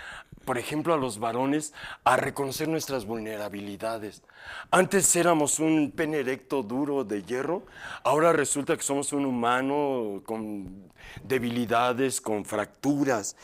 [0.45, 4.23] por ejemplo, a los varones a reconocer nuestras vulnerabilidades.
[4.71, 7.63] Antes éramos un pene erecto duro de hierro,
[8.03, 10.91] ahora resulta que somos un humano con
[11.23, 13.37] debilidades, con fracturas.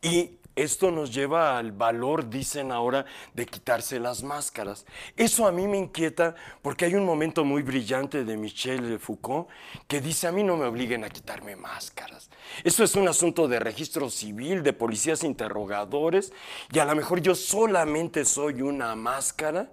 [0.00, 4.86] Y esto nos lleva al valor, dicen ahora, de quitarse las máscaras.
[5.16, 9.48] Eso a mí me inquieta porque hay un momento muy brillante de Michel Foucault
[9.88, 12.30] que dice, a mí no me obliguen a quitarme máscaras.
[12.62, 16.32] Eso es un asunto de registro civil, de policías interrogadores,
[16.72, 19.70] y a lo mejor yo solamente soy una máscara.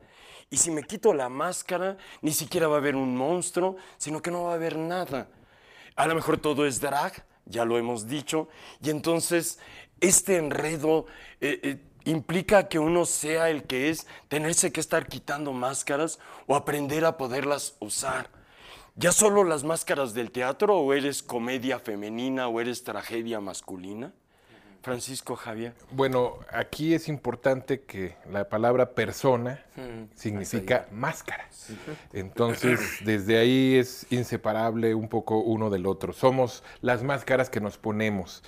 [0.49, 4.31] Y si me quito la máscara, ni siquiera va a haber un monstruo, sino que
[4.31, 5.29] no va a haber nada.
[5.95, 8.49] A lo mejor todo es drag, ya lo hemos dicho,
[8.81, 9.59] y entonces
[10.01, 11.05] este enredo
[11.39, 16.55] eh, eh, implica que uno sea el que es, tenerse que estar quitando máscaras o
[16.55, 18.29] aprender a poderlas usar.
[18.95, 24.11] ¿Ya solo las máscaras del teatro o eres comedia femenina o eres tragedia masculina?
[24.81, 25.73] Francisco Javier.
[25.91, 29.63] Bueno, aquí es importante que la palabra persona
[30.15, 31.47] significa máscara.
[32.13, 36.13] Entonces, desde ahí es inseparable un poco uno del otro.
[36.13, 38.43] Somos las máscaras que nos ponemos.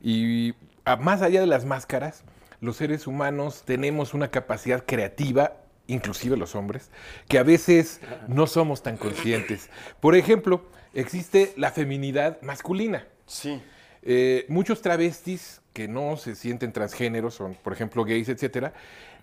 [0.00, 0.54] Y
[1.00, 2.24] más allá de las máscaras,
[2.60, 6.90] los seres humanos tenemos una capacidad creativa, inclusive los hombres,
[7.28, 9.68] que a veces no somos tan conscientes.
[10.00, 10.62] Por ejemplo,
[10.94, 13.06] existe la feminidad masculina.
[13.26, 13.60] Sí.
[14.02, 18.72] Eh, muchos travestis que no se sienten transgéneros, son por ejemplo gays, etcétera,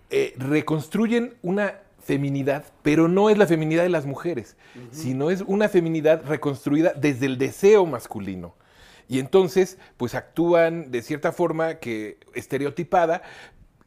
[0.10, 4.58] eh, reconstruyen una feminidad, pero no es la feminidad de las mujeres,
[4.92, 8.56] sino es una feminidad reconstruida desde el deseo masculino.
[9.08, 13.22] Y entonces, pues actúan de cierta forma que estereotipada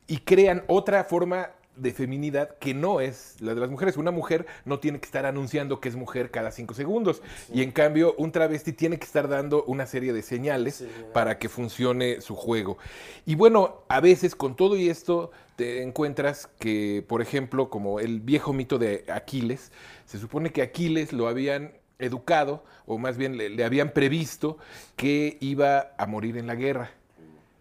[0.06, 3.96] y crean otra forma de feminidad que no es la de las mujeres.
[3.96, 7.22] Una mujer no tiene que estar anunciando que es mujer cada cinco segundos.
[7.52, 11.48] Y en cambio, un travesti tiene que estar dando una serie de señales para que
[11.48, 12.78] funcione su juego.
[13.26, 18.20] Y bueno, a veces con todo y esto te encuentras que, por ejemplo, como el
[18.20, 19.72] viejo mito de Aquiles,
[20.06, 24.58] se supone que Aquiles lo habían educado, o más bien le, le habían previsto
[24.96, 26.90] que iba a morir en la guerra.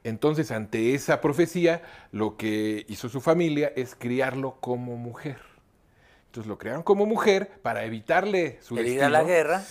[0.04, 5.38] Entonces, ante esa profecía, lo que hizo su familia es criarlo como mujer.
[6.34, 9.06] Entonces lo crearon como mujer para evitarle su destino.
[9.06, 9.64] a la guerra.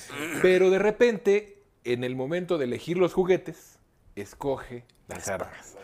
[0.43, 3.81] Pero de repente, en el momento de elegir los juguetes,
[4.15, 5.77] escoge las armas.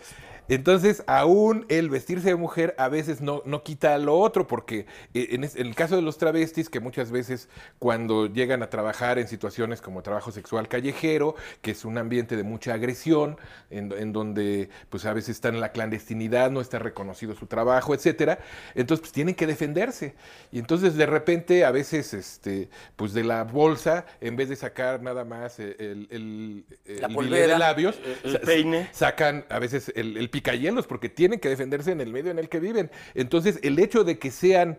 [0.48, 5.28] Entonces, aún el vestirse de mujer a veces no, no quita lo otro, porque eh,
[5.32, 9.18] en, es- en el caso de los travestis, que muchas veces cuando llegan a trabajar
[9.18, 13.37] en situaciones como trabajo sexual callejero, que es un ambiente de mucha agresión,
[13.70, 17.94] en, en donde pues a veces están en la clandestinidad, no está reconocido su trabajo,
[17.94, 18.38] etcétera,
[18.74, 20.14] entonces pues tienen que defenderse.
[20.50, 25.02] Y entonces de repente a veces este, pues de la bolsa, en vez de sacar
[25.02, 27.37] nada más el, el, el- La el polvera.
[27.44, 28.88] bilé de labios, El peine.
[28.92, 32.48] sacan a veces el, el picayelos porque tienen que defenderse en el medio en el
[32.48, 32.92] que viven.
[33.14, 34.79] Entonces, el hecho de que sean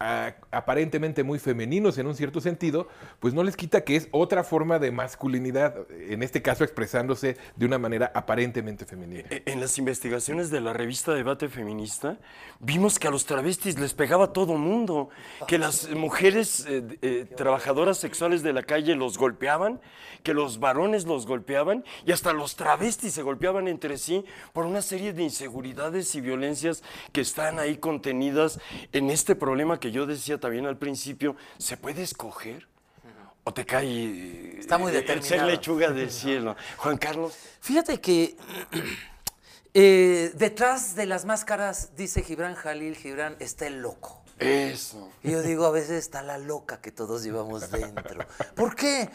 [0.00, 2.88] ah, aparentemente muy femeninos en un cierto sentido,
[3.20, 7.66] pues no les quita que es otra forma de masculinidad, en este caso expresándose de
[7.66, 9.24] una manera aparentemente femenina.
[9.30, 12.18] E- En las investigaciones de la revista Debate Feminista,
[12.60, 15.08] vimos que a los travestis les pegaba todo mundo,
[15.46, 19.80] que las mujeres eh, eh, trabajadoras sexuales de la calle los golpeaban,
[20.22, 24.82] que los varones los golpeaban y hasta los travestis se golpeaban entre sí por una
[24.82, 26.82] serie de inseguridades y violencias
[27.12, 28.58] que están ahí contenidas
[28.92, 32.66] en este problema que yo decía también al principio, ¿se puede escoger?
[33.44, 36.56] ¿O te cae eh, Está muy el ser lechuga del cielo?
[36.78, 37.34] Juan Carlos.
[37.60, 38.36] Fíjate que
[39.74, 44.22] eh, detrás de las máscaras, dice Gibran Jalil, Gibran, está el loco.
[44.38, 45.10] Eso.
[45.22, 48.26] Y yo digo, a veces está la loca que todos llevamos dentro.
[48.54, 49.08] ¿Por qué?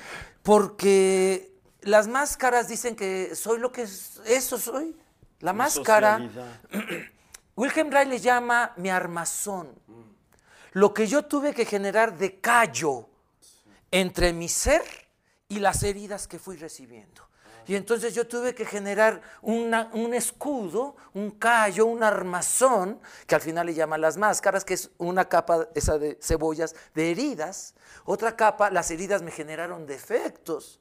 [0.43, 4.95] Porque las máscaras dicen que soy lo que es- eso soy.
[5.41, 6.59] La máscara, Socialidad.
[7.55, 9.69] Wilhelm Reich le llama mi armazón.
[10.71, 13.07] Lo que yo tuve que generar de callo
[13.91, 14.83] entre mi ser
[15.47, 17.29] y las heridas que fui recibiendo.
[17.67, 23.67] Y entonces yo tuve que generar un escudo, un callo, un armazón, que al final
[23.67, 27.75] le llaman las máscaras, que es una capa esa de cebollas de heridas.
[28.03, 30.80] Otra capa, las heridas me generaron defectos.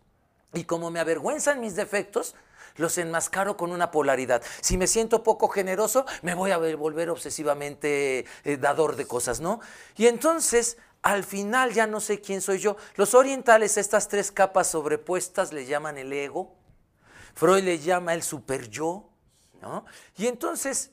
[0.55, 2.35] Y como me avergüenzan mis defectos,
[2.77, 4.43] los enmascaro con una polaridad.
[4.61, 9.41] Si me siento poco generoso, me voy a ver- volver obsesivamente eh, dador de cosas,
[9.41, 9.61] ¿no?
[9.97, 12.77] Y entonces, al final ya no sé quién soy yo.
[12.97, 16.55] Los orientales, estas tres capas sobrepuestas, le llaman el ego.
[17.35, 19.09] Freud le llama el super yo,
[19.63, 19.85] ¿no?
[20.17, 20.91] Y entonces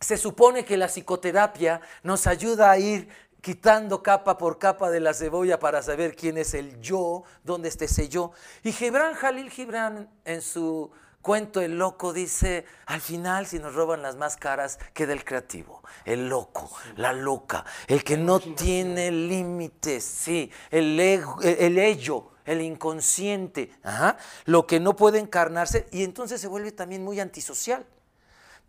[0.00, 3.08] se supone que la psicoterapia nos ayuda a ir
[3.44, 7.84] quitando capa por capa de la cebolla para saber quién es el yo, dónde está
[7.84, 8.32] ese yo.
[8.62, 14.00] Y Gibran Jalil Gibran en su cuento El loco dice, al final si nos roban
[14.00, 20.50] las máscaras queda el creativo, el loco, la loca, el que no tiene límites, sí,
[20.70, 26.48] el, ego- el ello, el inconsciente, ajá, lo que no puede encarnarse y entonces se
[26.48, 27.84] vuelve también muy antisocial,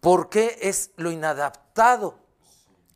[0.01, 2.19] porque es lo inadaptado.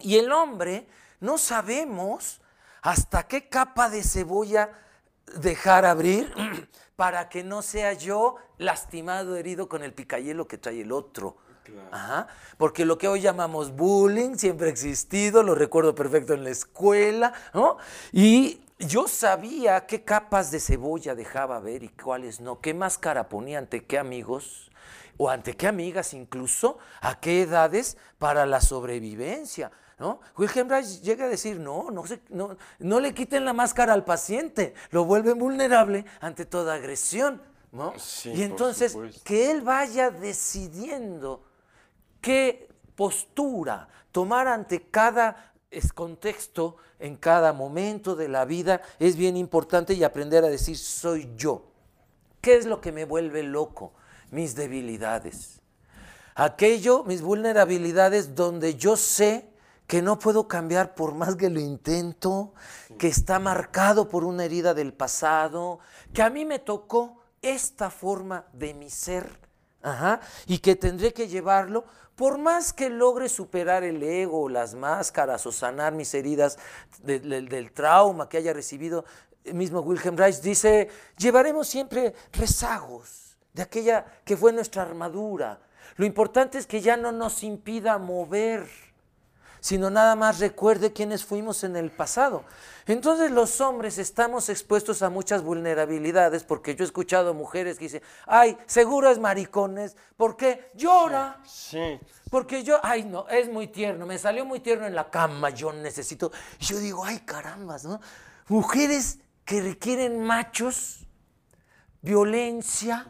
[0.02, 0.88] Y el hombre
[1.20, 2.42] no sabemos
[2.82, 4.70] hasta qué capa de cebolla
[5.38, 6.34] dejar abrir
[6.96, 11.38] para que no sea yo lastimado, herido con el picayelo que trae el otro.
[11.92, 12.28] Ajá,
[12.58, 17.32] Porque lo que hoy llamamos bullying siempre ha existido, lo recuerdo perfecto en la escuela,
[17.54, 17.78] ¿no?
[18.12, 23.60] Y yo sabía qué capas de cebolla dejaba ver y cuáles no, qué máscara ponía
[23.60, 24.72] ante qué amigos
[25.18, 29.72] o ante qué amigas incluso, a qué edades para la sobrevivencia.
[30.00, 30.22] ¿No?
[30.38, 34.06] Wilhelm Reich llega a decir, no, no, se- no, no le quiten la máscara al
[34.06, 37.42] paciente, lo vuelven vulnerable ante toda agresión.
[37.74, 37.94] ¿no?
[38.00, 41.44] Sí, y entonces, que él vaya decidiendo
[42.22, 49.36] qué postura tomar ante cada es- contexto, en cada momento de la vida, es bien
[49.38, 51.66] importante y aprender a decir, soy yo.
[52.42, 53.94] ¿Qué es lo que me vuelve loco?
[54.32, 55.60] Mis debilidades.
[56.36, 59.49] Aquello, mis vulnerabilidades, donde yo sé
[59.90, 62.54] que no puedo cambiar por más que lo intento,
[63.00, 65.80] que está marcado por una herida del pasado,
[66.14, 69.50] que a mí me tocó esta forma de mi ser
[69.82, 71.86] Ajá, y que tendré que llevarlo,
[72.18, 76.60] por más que logre superar el ego, las máscaras o sanar mis heridas
[77.02, 79.06] de- de- del trauma que haya recibido,
[79.46, 85.62] el mismo Wilhelm Reich dice, llevaremos siempre rezagos de aquella que fue nuestra armadura.
[85.96, 88.68] Lo importante es que ya no nos impida mover
[89.60, 92.44] sino nada más recuerde quiénes fuimos en el pasado.
[92.86, 98.02] Entonces los hombres estamos expuestos a muchas vulnerabilidades porque yo he escuchado mujeres que dicen,
[98.26, 100.72] ay, seguro es maricones, ¿por qué?
[100.74, 101.40] Llora.
[101.46, 102.00] Sí.
[102.30, 105.74] Porque yo, ay, no, es muy tierno, me salió muy tierno en la cama, yo
[105.74, 106.32] necesito.
[106.60, 108.00] Y yo digo, ay, carambas, ¿no?
[108.48, 111.08] Mujeres que requieren machos,
[112.02, 113.08] violencia,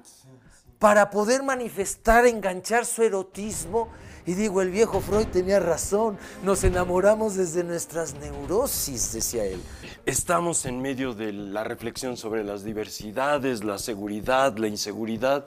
[0.80, 3.90] para poder manifestar, enganchar su erotismo.
[4.26, 9.62] Y digo, el viejo Freud tenía razón, nos enamoramos desde nuestras neurosis, decía él.
[10.06, 15.46] Estamos en medio de la reflexión sobre las diversidades, la seguridad, la inseguridad,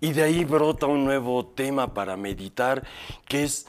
[0.00, 2.86] y de ahí brota un nuevo tema para meditar,
[3.26, 3.66] que es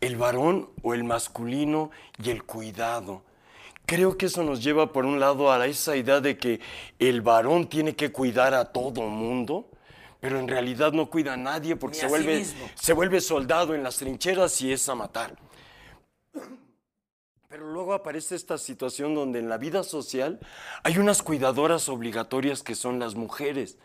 [0.00, 1.90] el varón o el masculino
[2.22, 3.22] y el cuidado.
[3.86, 6.60] Creo que eso nos lleva por un lado a esa idea de que
[6.98, 9.69] el varón tiene que cuidar a todo mundo,
[10.20, 13.82] pero en realidad no cuida a nadie porque se sí vuelve, se vuelve soldado en
[13.82, 15.36] las trincheras y es a matar.
[17.48, 20.38] Pero luego aparece esta situación donde en la vida social
[20.84, 23.76] hay unas cuidadoras obligatorias que son las mujeres.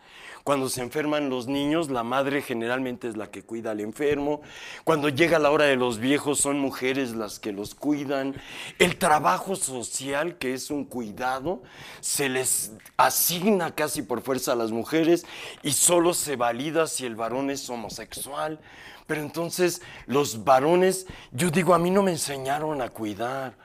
[0.46, 4.42] Cuando se enferman los niños, la madre generalmente es la que cuida al enfermo.
[4.84, 8.36] Cuando llega la hora de los viejos, son mujeres las que los cuidan.
[8.78, 11.64] El trabajo social, que es un cuidado,
[12.00, 15.26] se les asigna casi por fuerza a las mujeres
[15.64, 18.60] y solo se valida si el varón es homosexual.
[19.08, 23.56] Pero entonces los varones, yo digo, a mí no me enseñaron a cuidar.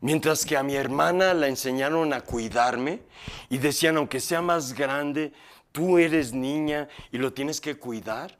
[0.00, 3.02] Mientras que a mi hermana la enseñaron a cuidarme
[3.50, 5.32] y decían, aunque sea más grande,
[5.78, 8.36] tú eres niña y lo tienes que cuidar.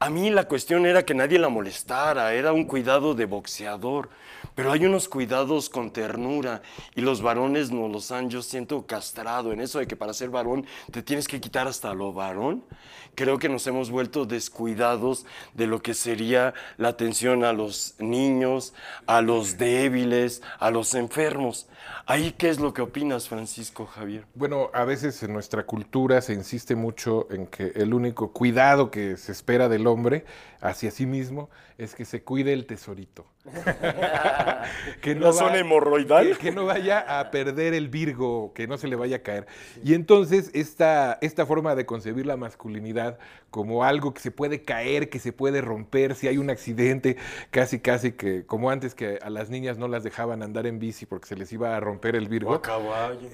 [0.00, 4.08] A mí la cuestión era que nadie la molestara, era un cuidado de boxeador,
[4.56, 6.60] pero hay unos cuidados con ternura
[6.96, 10.30] y los varones nos los han, yo siento, castrado en eso de que para ser
[10.30, 12.64] varón te tienes que quitar hasta lo varón.
[13.14, 18.72] Creo que nos hemos vuelto descuidados de lo que sería la atención a los niños,
[19.06, 21.68] a los débiles, a los enfermos.
[22.06, 24.24] Ahí, ¿qué es lo que opinas, Francisco Javier?
[24.34, 29.16] Bueno, a veces en nuestra cultura se insiste mucho en que el único cuidado que
[29.16, 30.24] se espera del hombre
[30.60, 33.26] hacia sí mismo es que se cuide el tesorito.
[35.00, 36.28] Que ¿La zona hemorroidal?
[36.28, 39.46] Que, que no vaya a perder el virgo, que no se le vaya a caer.
[39.82, 43.18] Y entonces esta, esta forma de concebir la masculinidad
[43.50, 47.16] como algo que se puede caer, que se puede romper, si hay un accidente,
[47.50, 51.04] casi casi que como antes que a las niñas no las dejaban andar en bici
[51.04, 52.60] porque se les iba a romper el virgo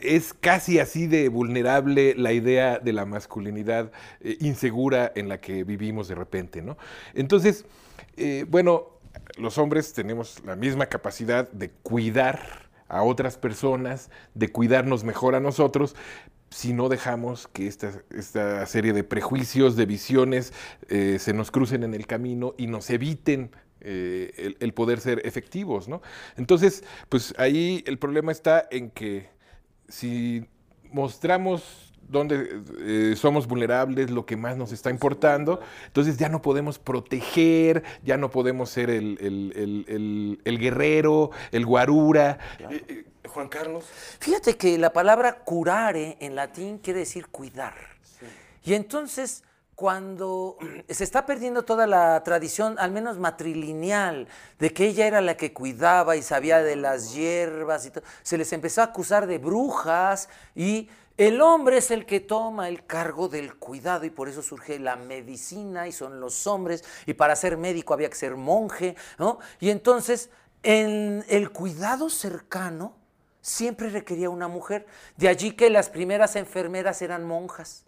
[0.01, 5.64] es casi así de vulnerable la idea de la masculinidad eh, insegura en la que
[5.64, 6.77] vivimos de repente, ¿no?
[7.14, 7.64] Entonces,
[8.16, 8.98] eh, bueno,
[9.37, 15.41] los hombres tenemos la misma capacidad de cuidar a otras personas, de cuidarnos mejor a
[15.41, 15.95] nosotros,
[16.51, 20.53] si no dejamos que esta, esta serie de prejuicios, de visiones,
[20.89, 23.51] eh, se nos crucen en el camino y nos eviten
[23.81, 26.01] eh, el, el poder ser efectivos, ¿no?
[26.37, 29.29] Entonces, pues ahí el problema está en que
[29.89, 30.47] si
[30.91, 36.79] mostramos dónde eh, somos vulnerables, lo que más nos está importando, entonces ya no podemos
[36.79, 42.38] proteger, ya no podemos ser el, el- el- el- guerrero, el guarura.
[42.59, 43.85] Eh, eh, Juan Carlos.
[44.21, 47.75] Fíjate que la palabra curare en latín quiere decir cuidar.
[48.64, 49.44] Y entonces,
[49.75, 50.57] cuando
[50.88, 55.53] se está perdiendo toda la tradición, al menos matrilineal, de que ella era la que
[55.53, 60.29] cuidaba y sabía de las hierbas y todo, se les empezó a acusar de brujas
[60.57, 60.88] y
[61.19, 64.95] el hombre es el que toma el cargo del cuidado y por eso surge la
[64.95, 69.41] medicina y son los hombres y para ser médico había que ser monje, ¿no?
[69.59, 70.31] Y entonces,
[70.63, 72.95] en el cuidado cercano,
[73.41, 74.87] siempre requería una mujer.
[75.17, 77.85] De allí que las primeras enfermeras eran monjas.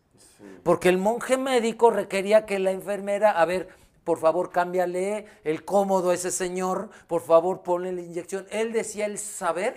[0.65, 3.69] Porque el monje médico requería que la enfermera, a ver,
[4.03, 8.47] por favor, cámbiale el cómodo a ese señor, por favor, ponle la inyección.
[8.51, 9.77] Él decía el saber,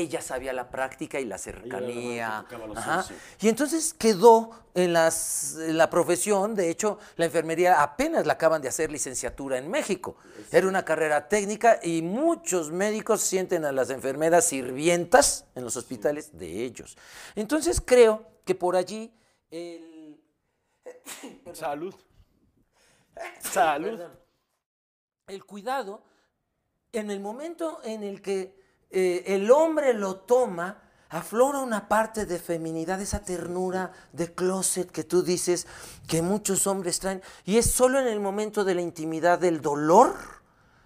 [0.00, 2.44] ella sabía la práctica y la cercanía.
[2.76, 3.06] Ajá.
[3.40, 8.60] Y entonces quedó en, las- en la profesión, de hecho, la enfermería apenas la acaban
[8.62, 10.16] de hacer licenciatura en México.
[10.50, 16.36] Era una carrera técnica y muchos médicos sienten a las enfermeras sirvientas en los hospitales
[16.38, 16.96] de ellos.
[17.34, 19.12] Entonces creo que por allí
[19.50, 20.20] el...
[21.52, 21.94] Salud.
[23.40, 23.90] Salud.
[23.98, 24.20] Perdón.
[25.26, 26.02] El cuidado,
[26.92, 28.62] en el momento en el que
[28.94, 30.78] eh, el hombre lo toma,
[31.10, 35.66] aflora una parte de feminidad, esa ternura de closet que tú dices
[36.08, 37.22] que muchos hombres traen.
[37.44, 40.14] Y es solo en el momento de la intimidad del dolor,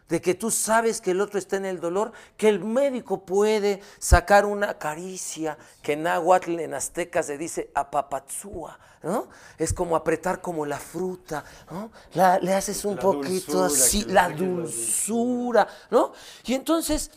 [0.09, 3.83] de que tú sabes que el otro está en el dolor, que el médico puede
[3.99, 9.29] sacar una caricia que en náhuatl, en azteca se dice apapatzúa, ¿no?
[9.59, 11.91] Es como apretar como la fruta, ¿no?
[12.15, 16.13] La- le haces un La poquito dulzura, así, la dulzura, ¿no?
[16.45, 17.11] Y entonces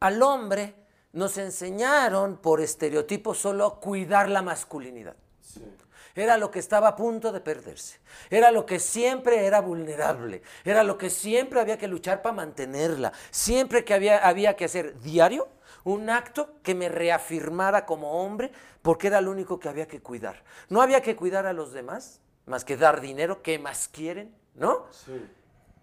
[0.00, 0.74] al hombre
[1.12, 5.16] nos enseñaron por estereotipo solo a cuidar la masculinidad.
[6.14, 7.98] Era lo que estaba a punto de perderse.
[8.30, 10.42] Era lo que siempre era vulnerable.
[10.64, 13.12] Era lo que siempre había que luchar para mantenerla.
[13.30, 15.48] Siempre que había, había que hacer diario
[15.84, 20.42] un acto que me reafirmara como hombre porque era lo único que había que cuidar.
[20.70, 23.42] No había que cuidar a los demás más que dar dinero.
[23.42, 24.34] ¿Qué más quieren?
[24.54, 24.86] ¿No?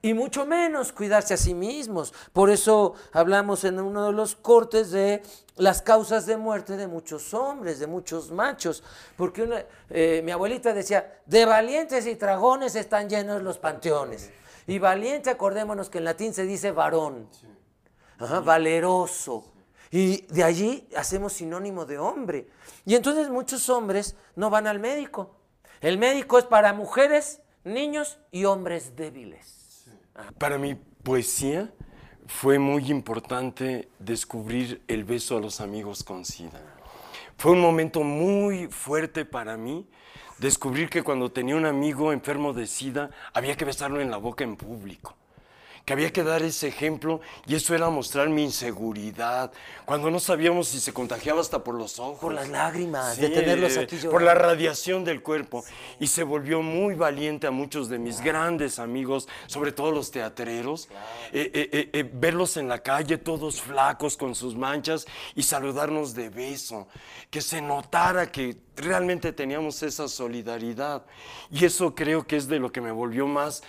[0.04, 2.14] Y mucho menos cuidarse a sí mismos.
[2.34, 5.24] Por eso hablamos en uno de los cortes de
[5.56, 8.84] las causas de muerte de muchos hombres, de muchos machos.
[9.16, 14.30] Porque una- eh, mi abuelita decía, de valientes y dragones están llenos los panteones.
[14.68, 17.28] Y valiente, acordémonos que en latín se dice varón,
[18.20, 19.46] Ajá, valeroso.
[19.90, 22.50] Y de allí hacemos sinónimo de hombre.
[22.86, 25.36] Y entonces muchos hombres no van al médico.
[25.82, 29.63] El médico es para mujeres, niños y hombres débiles.
[30.38, 31.74] Para mi poesía
[32.28, 36.62] fue muy importante descubrir el beso a los amigos con SIDA.
[37.38, 39.88] Fue un momento muy fuerte para mí
[40.38, 44.44] descubrir que cuando tenía un amigo enfermo de SIDA había que besarlo en la boca
[44.44, 45.16] en público.
[45.86, 49.52] Que había que dar ese ejemplo y eso era mostrar mi inseguridad.
[49.84, 52.20] Cuando no sabíamos si se contagiaba hasta por los ojos.
[52.20, 55.66] Por las lágrimas, de tenerlos aquí Por la radiación del cuerpo.
[56.00, 60.88] Y se volvió muy valiente a muchos de mis grandes amigos, sobre todo los teatreros,
[61.34, 65.06] eh, eh, eh, eh, verlos en la calle todos flacos con sus manchas
[65.36, 66.88] y saludarnos de beso.
[67.30, 71.04] Que se notara que realmente teníamos esa solidaridad.
[71.52, 73.64] Y eso creo que es de lo que me volvió más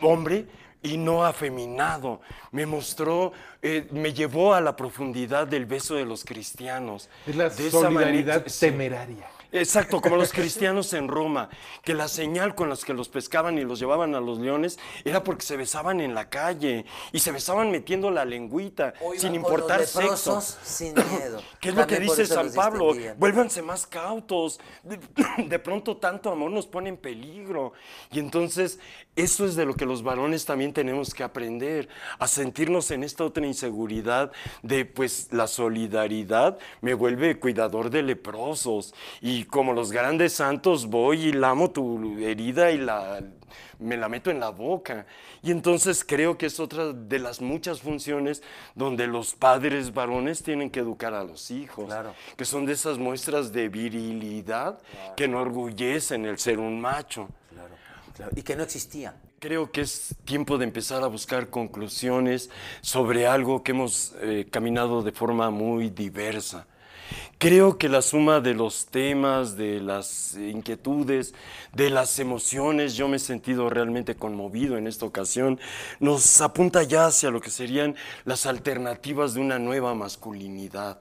[0.00, 0.46] hombre
[0.82, 2.20] y no afeminado.
[2.50, 7.08] Me mostró, eh, me llevó a la profundidad del beso de los cristianos.
[7.26, 8.66] Es la De esa solidaridad manera- sí.
[8.66, 9.28] temeraria.
[9.54, 11.50] Exacto, como los cristianos en Roma,
[11.84, 15.22] que la señal con las que los pescaban y los llevaban a los leones era
[15.22, 19.90] porque se besaban en la calle y se besaban metiendo la lengüita, sin importar los
[19.90, 20.40] sexo.
[20.40, 21.42] sin miedo.
[21.60, 22.94] ¿Qué es lo que También dice San Pablo?
[23.18, 24.58] Vuélvanse más cautos.
[24.82, 24.98] De,
[25.46, 27.74] de pronto tanto amor nos pone en peligro.
[28.10, 28.78] Y entonces
[29.14, 31.88] eso es de lo que los varones también tenemos que aprender,
[32.18, 34.32] a sentirnos en esta otra inseguridad
[34.62, 38.94] de pues la solidaridad me vuelve cuidador de leprosos.
[39.20, 43.20] Y como los grandes santos voy y lamo tu herida y la
[43.78, 45.06] me la meto en la boca.
[45.42, 48.42] Y entonces creo que es otra de las muchas funciones
[48.74, 52.14] donde los padres varones tienen que educar a los hijos, Claro.
[52.36, 54.78] que son de esas muestras de virilidad
[55.16, 57.28] que enorgullecen el ser un macho.
[58.14, 59.14] Claro, Y que no existía.
[59.38, 62.50] Creo que es tiempo de empezar a buscar conclusiones
[62.80, 66.66] sobre algo que hemos eh, caminado de forma muy diversa.
[67.38, 71.34] Creo que la suma de los temas, de las inquietudes,
[71.72, 75.58] de las emociones, yo me he sentido realmente conmovido en esta ocasión,
[75.98, 81.00] nos apunta ya hacia lo que serían las alternativas de una nueva masculinidad.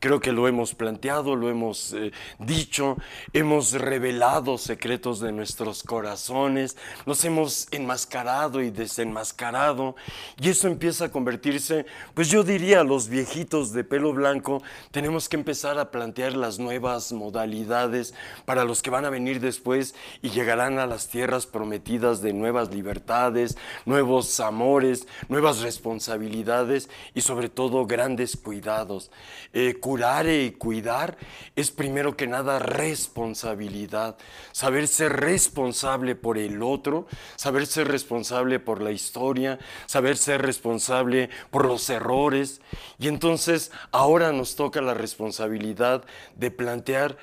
[0.00, 2.96] Creo que lo hemos planteado, lo hemos eh, dicho,
[3.34, 9.96] hemos revelado secretos de nuestros corazones, nos hemos enmascarado y desenmascarado,
[10.40, 11.84] y eso empieza a convertirse,
[12.14, 17.12] pues yo diría, los viejitos de pelo blanco, tenemos que empezar a plantear las nuevas
[17.12, 18.14] modalidades
[18.46, 22.72] para los que van a venir después y llegarán a las tierras prometidas de nuevas
[22.72, 29.10] libertades, nuevos amores, nuevas responsabilidades y sobre todo grandes cuidados.
[29.52, 31.16] Eh, curar y cuidar
[31.56, 34.16] es primero que nada responsabilidad,
[34.52, 41.28] saber ser responsable por el otro, saber ser responsable por la historia, saber ser responsable
[41.50, 42.60] por los errores.
[43.00, 46.04] Y entonces ahora nos toca la responsabilidad
[46.36, 47.16] de plantear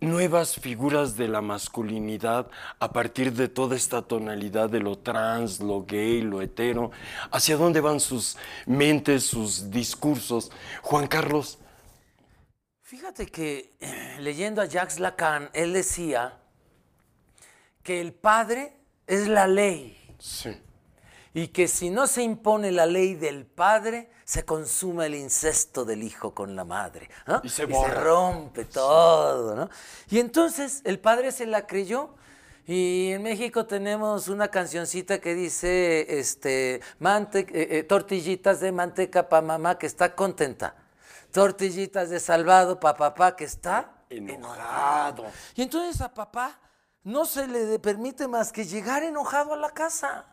[0.00, 2.48] nuevas figuras de la masculinidad
[2.78, 6.90] a partir de toda esta tonalidad de lo trans, lo gay, lo hetero,
[7.30, 10.50] hacia dónde van sus mentes, sus discursos.
[10.82, 11.58] Juan Carlos,
[12.90, 13.70] Fíjate que
[14.18, 16.40] leyendo a Jacques Lacan, él decía
[17.84, 18.76] que el padre
[19.06, 20.60] es la ley sí,
[21.32, 26.02] y que si no se impone la ley del padre, se consuma el incesto del
[26.02, 27.08] hijo con la madre.
[27.28, 27.40] ¿no?
[27.44, 28.02] Y se borra.
[28.02, 29.54] rompe todo.
[29.54, 29.70] ¿no?
[30.08, 32.16] Y entonces el padre se la creyó.
[32.66, 39.28] Y en México tenemos una cancioncita que dice, este, mante- eh, eh, tortillitas de manteca
[39.28, 40.74] para mamá que está contenta.
[41.32, 45.26] Tortillitas de salvado para papá que está Enojado.
[45.54, 46.58] Y entonces a papá
[47.04, 50.26] no se le permite más que llegar enojado a la casa.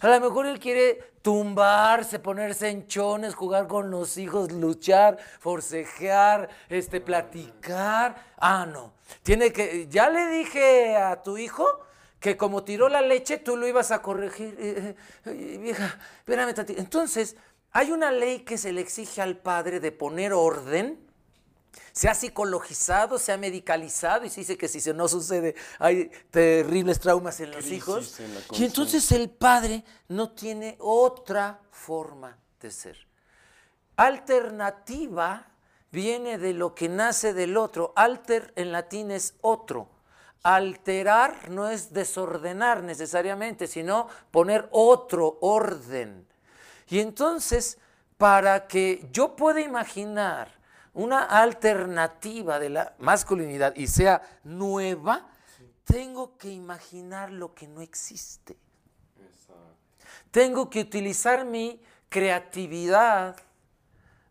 [0.00, 6.48] A lo mejor él quiere tumbarse, ponerse en chones, jugar con los hijos, luchar, forcejear,
[6.68, 8.16] este, platicar.
[8.38, 8.94] Ah, no.
[9.22, 9.86] Tiene que.
[9.88, 11.66] Ya le dije a tu hijo
[12.20, 14.56] que como tiró la leche, tú lo ibas a corregir.
[14.58, 14.96] Eh, eh,
[15.26, 16.80] eh, vieja, espérame tantito.
[16.80, 17.36] Entonces,
[17.72, 21.08] hay una ley que se le exige al padre de poner orden
[21.92, 26.10] se ha psicologizado, se ha medicalizado y se dice que si se no sucede hay
[26.30, 28.20] terribles traumas en los Crisis hijos.
[28.20, 33.06] en y entonces el padre no tiene otra forma de ser.
[33.96, 35.48] Alternativa
[35.90, 37.92] viene de lo que nace del otro.
[37.96, 39.88] Alter en latín es otro.
[40.44, 46.28] Alterar no es desordenar necesariamente, sino poner otro orden.
[46.88, 47.78] Y entonces,
[48.16, 50.58] para que yo pueda imaginar
[50.94, 55.28] una alternativa de la masculinidad y sea nueva,
[55.84, 58.56] tengo que imaginar lo que no existe.
[60.30, 63.36] Tengo que utilizar mi creatividad,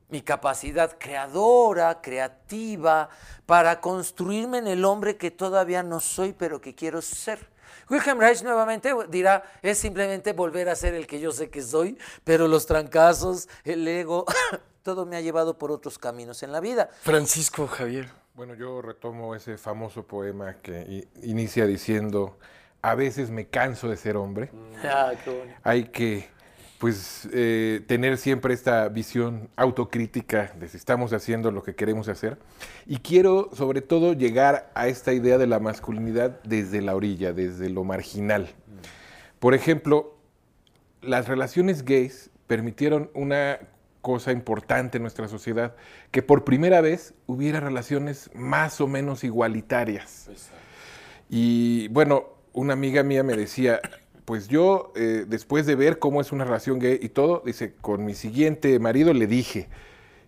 [0.10, 3.10] mi capacidad creadora, creativa,
[3.46, 7.50] para construirme en el hombre que todavía no soy, pero que quiero ser.
[7.90, 11.98] Wilhelm Reich nuevamente dirá, es simplemente volver a ser el que yo sé que soy,
[12.24, 14.26] pero los trancazos, el ego,
[14.84, 16.90] todo me ha llevado por otros caminos en la vida.
[17.02, 18.10] Francisco Javier.
[18.34, 22.38] Bueno, yo retomo ese famoso poema que inicia diciendo,
[22.82, 24.52] a veces me canso de ser hombre.
[24.84, 25.60] Ah, qué bonito.
[25.64, 26.30] Hay que,
[26.78, 32.38] pues, eh, tener siempre esta visión autocrítica de si estamos haciendo lo que queremos hacer.
[32.86, 37.70] Y quiero, sobre todo, llegar a esta idea de la masculinidad desde la orilla, desde
[37.70, 38.50] lo marginal.
[39.40, 40.16] Por ejemplo,
[41.02, 43.60] las relaciones gays permitieron una
[44.02, 45.76] cosa importante en nuestra sociedad,
[46.12, 50.30] que por primera vez hubiera relaciones más o menos igualitarias.
[51.30, 53.82] Y bueno, una amiga mía me decía,
[54.28, 58.04] pues yo, eh, después de ver cómo es una relación gay y todo, dice, con
[58.04, 59.70] mi siguiente marido le dije,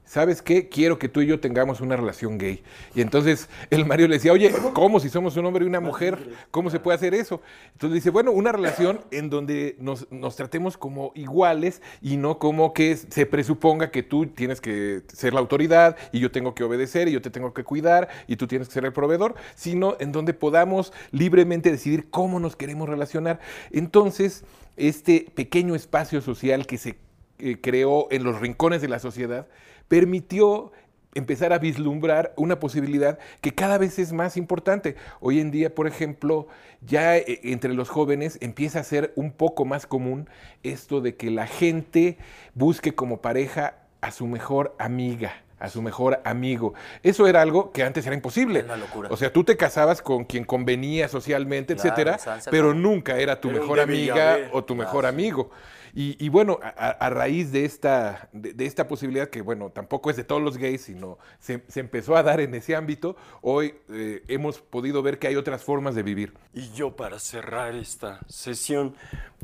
[0.09, 0.69] ¿sabes qué?
[0.69, 2.63] Quiero que tú y yo tengamos una relación gay.
[2.95, 6.17] Y entonces el marido le decía, oye, ¿cómo si somos un hombre y una mujer?
[6.49, 7.43] ¿Cómo se puede hacer eso?
[7.73, 12.73] Entonces dice, bueno, una relación en donde nos, nos tratemos como iguales y no como
[12.73, 17.07] que se presuponga que tú tienes que ser la autoridad y yo tengo que obedecer
[17.07, 20.11] y yo te tengo que cuidar y tú tienes que ser el proveedor, sino en
[20.11, 23.39] donde podamos libremente decidir cómo nos queremos relacionar.
[23.69, 24.43] Entonces,
[24.75, 26.97] este pequeño espacio social que se
[27.37, 29.47] eh, creó en los rincones de la sociedad,
[29.89, 30.71] permitió
[31.15, 34.95] empezar a vislumbrar una posibilidad que cada vez es más importante.
[35.19, 36.47] Hoy en día, por ejemplo,
[36.81, 40.29] ya eh, entre los jóvenes empieza a ser un poco más común
[40.63, 42.17] esto de que la gente
[42.53, 46.73] busque como pareja a su mejor amiga a su mejor amigo.
[47.03, 48.63] Eso era algo que antes era imposible.
[48.63, 49.09] Una locura.
[49.11, 53.51] O sea, tú te casabas con quien convenía socialmente, Claro, etcétera, pero nunca era tu
[53.51, 55.51] mejor amiga o tu mejor amigo.
[55.93, 60.41] Y, bueno, a, raíz de esta, de, esta posibilidad, que bueno, tampoco es de todos
[60.41, 65.19] los gays, sino se, empezó a dar en ese ámbito, hoy eh, hemos podido ver
[65.19, 66.33] que hay otras formas de vivir.
[66.53, 68.95] Y yo para cerrar esta sesión,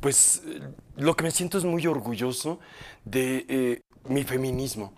[0.02, 0.62] pues eh,
[0.98, 2.60] lo que me siento es muy orgulloso
[3.04, 4.94] de eh, mi feminismo.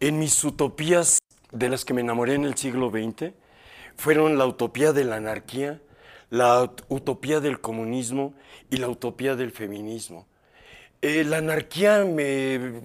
[0.00, 1.18] En mis utopías
[1.52, 3.32] de las que me enamoré en el siglo XX,
[3.96, 5.80] fueron la utopía de la anarquía,
[6.30, 8.34] la ut- utopía del comunismo
[8.70, 10.26] y la utopía del feminismo.
[11.02, 12.82] Eh, la anarquía me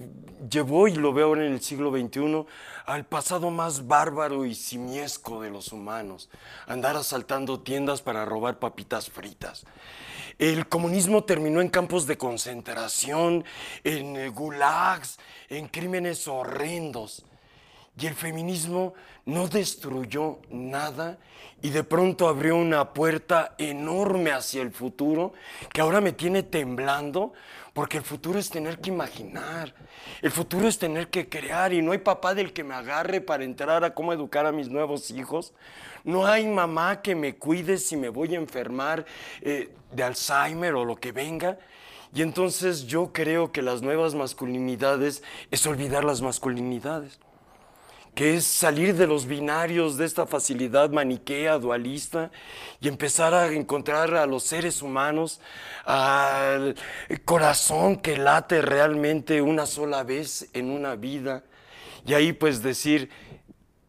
[0.50, 2.46] llevó, y lo veo ahora en el siglo XXI,
[2.86, 6.30] al pasado más bárbaro y simiesco de los humanos.
[6.66, 9.66] Andar asaltando tiendas para robar papitas fritas.
[10.38, 13.44] El comunismo terminó en campos de concentración,
[13.84, 17.24] en eh, gulags, en crímenes horrendos.
[17.98, 18.94] Y el feminismo
[19.24, 21.18] no destruyó nada
[21.62, 25.32] y de pronto abrió una puerta enorme hacia el futuro
[25.72, 27.32] que ahora me tiene temblando
[27.76, 29.74] porque el futuro es tener que imaginar,
[30.22, 31.74] el futuro es tener que crear.
[31.74, 34.70] Y no hay papá del que me agarre para entrar a cómo educar a mis
[34.70, 35.52] nuevos hijos,
[36.02, 39.04] no hay mamá que me cuide si me voy a enfermar
[39.42, 41.58] eh, de Alzheimer o lo que venga.
[42.14, 47.20] Y entonces yo creo que las nuevas masculinidades es olvidar las masculinidades
[48.16, 52.30] que es salir de los binarios de esta facilidad maniquea, dualista,
[52.80, 55.38] y empezar a encontrar a los seres humanos,
[55.84, 56.74] al
[57.26, 61.44] corazón que late realmente una sola vez en una vida,
[62.06, 63.10] y ahí pues decir,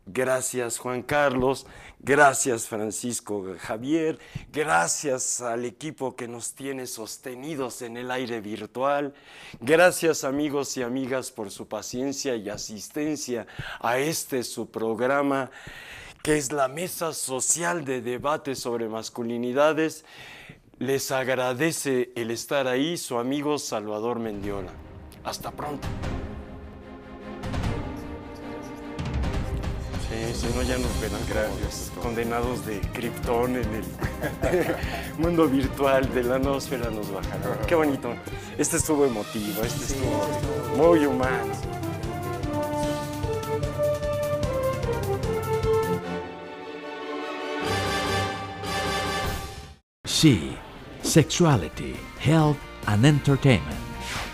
[0.09, 1.67] Gracias Juan Carlos,
[2.08, 4.18] gracias Francisco Javier,
[4.51, 9.14] gracias al equipo que nos tiene sostenidos en el aire virtual,
[9.60, 13.45] gracias amigos y amigas por su paciencia y asistencia
[13.82, 15.51] a este su programa
[16.24, 20.03] que es la Mesa Social de Debate sobre Masculinidades.
[20.78, 24.72] Les agradece el estar ahí su amigo Salvador Mendiola.
[25.24, 25.88] Hasta pronto.
[30.34, 33.86] Sí, si no ya nos verán Gracias, condenados de Krypton en el
[35.17, 37.59] mundo virtual de la nosfera nos bajarán.
[37.65, 38.13] Qué bonito.
[38.57, 41.53] Este estuvo emotivo, este estuvo muy humano.
[50.05, 50.57] She,
[51.03, 53.88] Sexuality, Health and Entertainment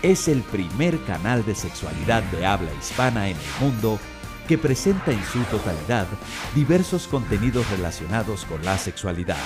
[0.04, 3.98] es el primer canal de sexualidad de habla hispana en el mundo
[4.46, 6.06] que presenta en su totalidad
[6.54, 9.36] diversos contenidos relacionados con la sexualidad,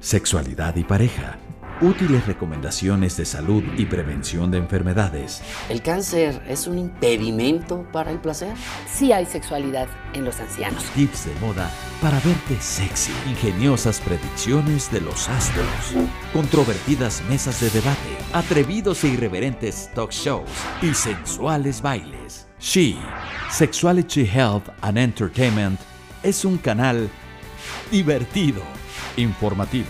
[0.00, 1.38] sexualidad y pareja,
[1.82, 8.18] útiles recomendaciones de salud y prevención de enfermedades, ¿El cáncer es un impedimento para el
[8.18, 8.54] placer?
[8.86, 10.82] Sí hay sexualidad en los ancianos.
[10.94, 11.70] tips de moda
[12.02, 15.66] para verte sexy, ingeniosas predicciones de los astros,
[16.32, 20.50] controvertidas mesas de debate, atrevidos e irreverentes talk shows.
[20.82, 22.46] Y sensuales bailes.
[22.58, 22.98] She,
[23.50, 25.78] Sexuality Health and Entertainment,
[26.22, 27.10] es un canal
[27.90, 28.62] divertido,
[29.16, 29.88] informativo,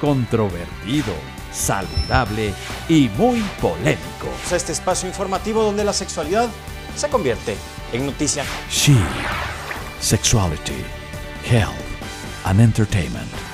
[0.00, 1.12] controvertido,
[1.52, 2.52] saludable
[2.88, 4.28] y muy polémico.
[4.50, 6.48] Este espacio informativo donde la sexualidad
[6.96, 7.56] se convierte
[7.92, 8.44] en noticia.
[8.70, 8.96] She,
[10.00, 10.82] Sexuality,
[11.44, 11.74] Health
[12.44, 13.53] and Entertainment.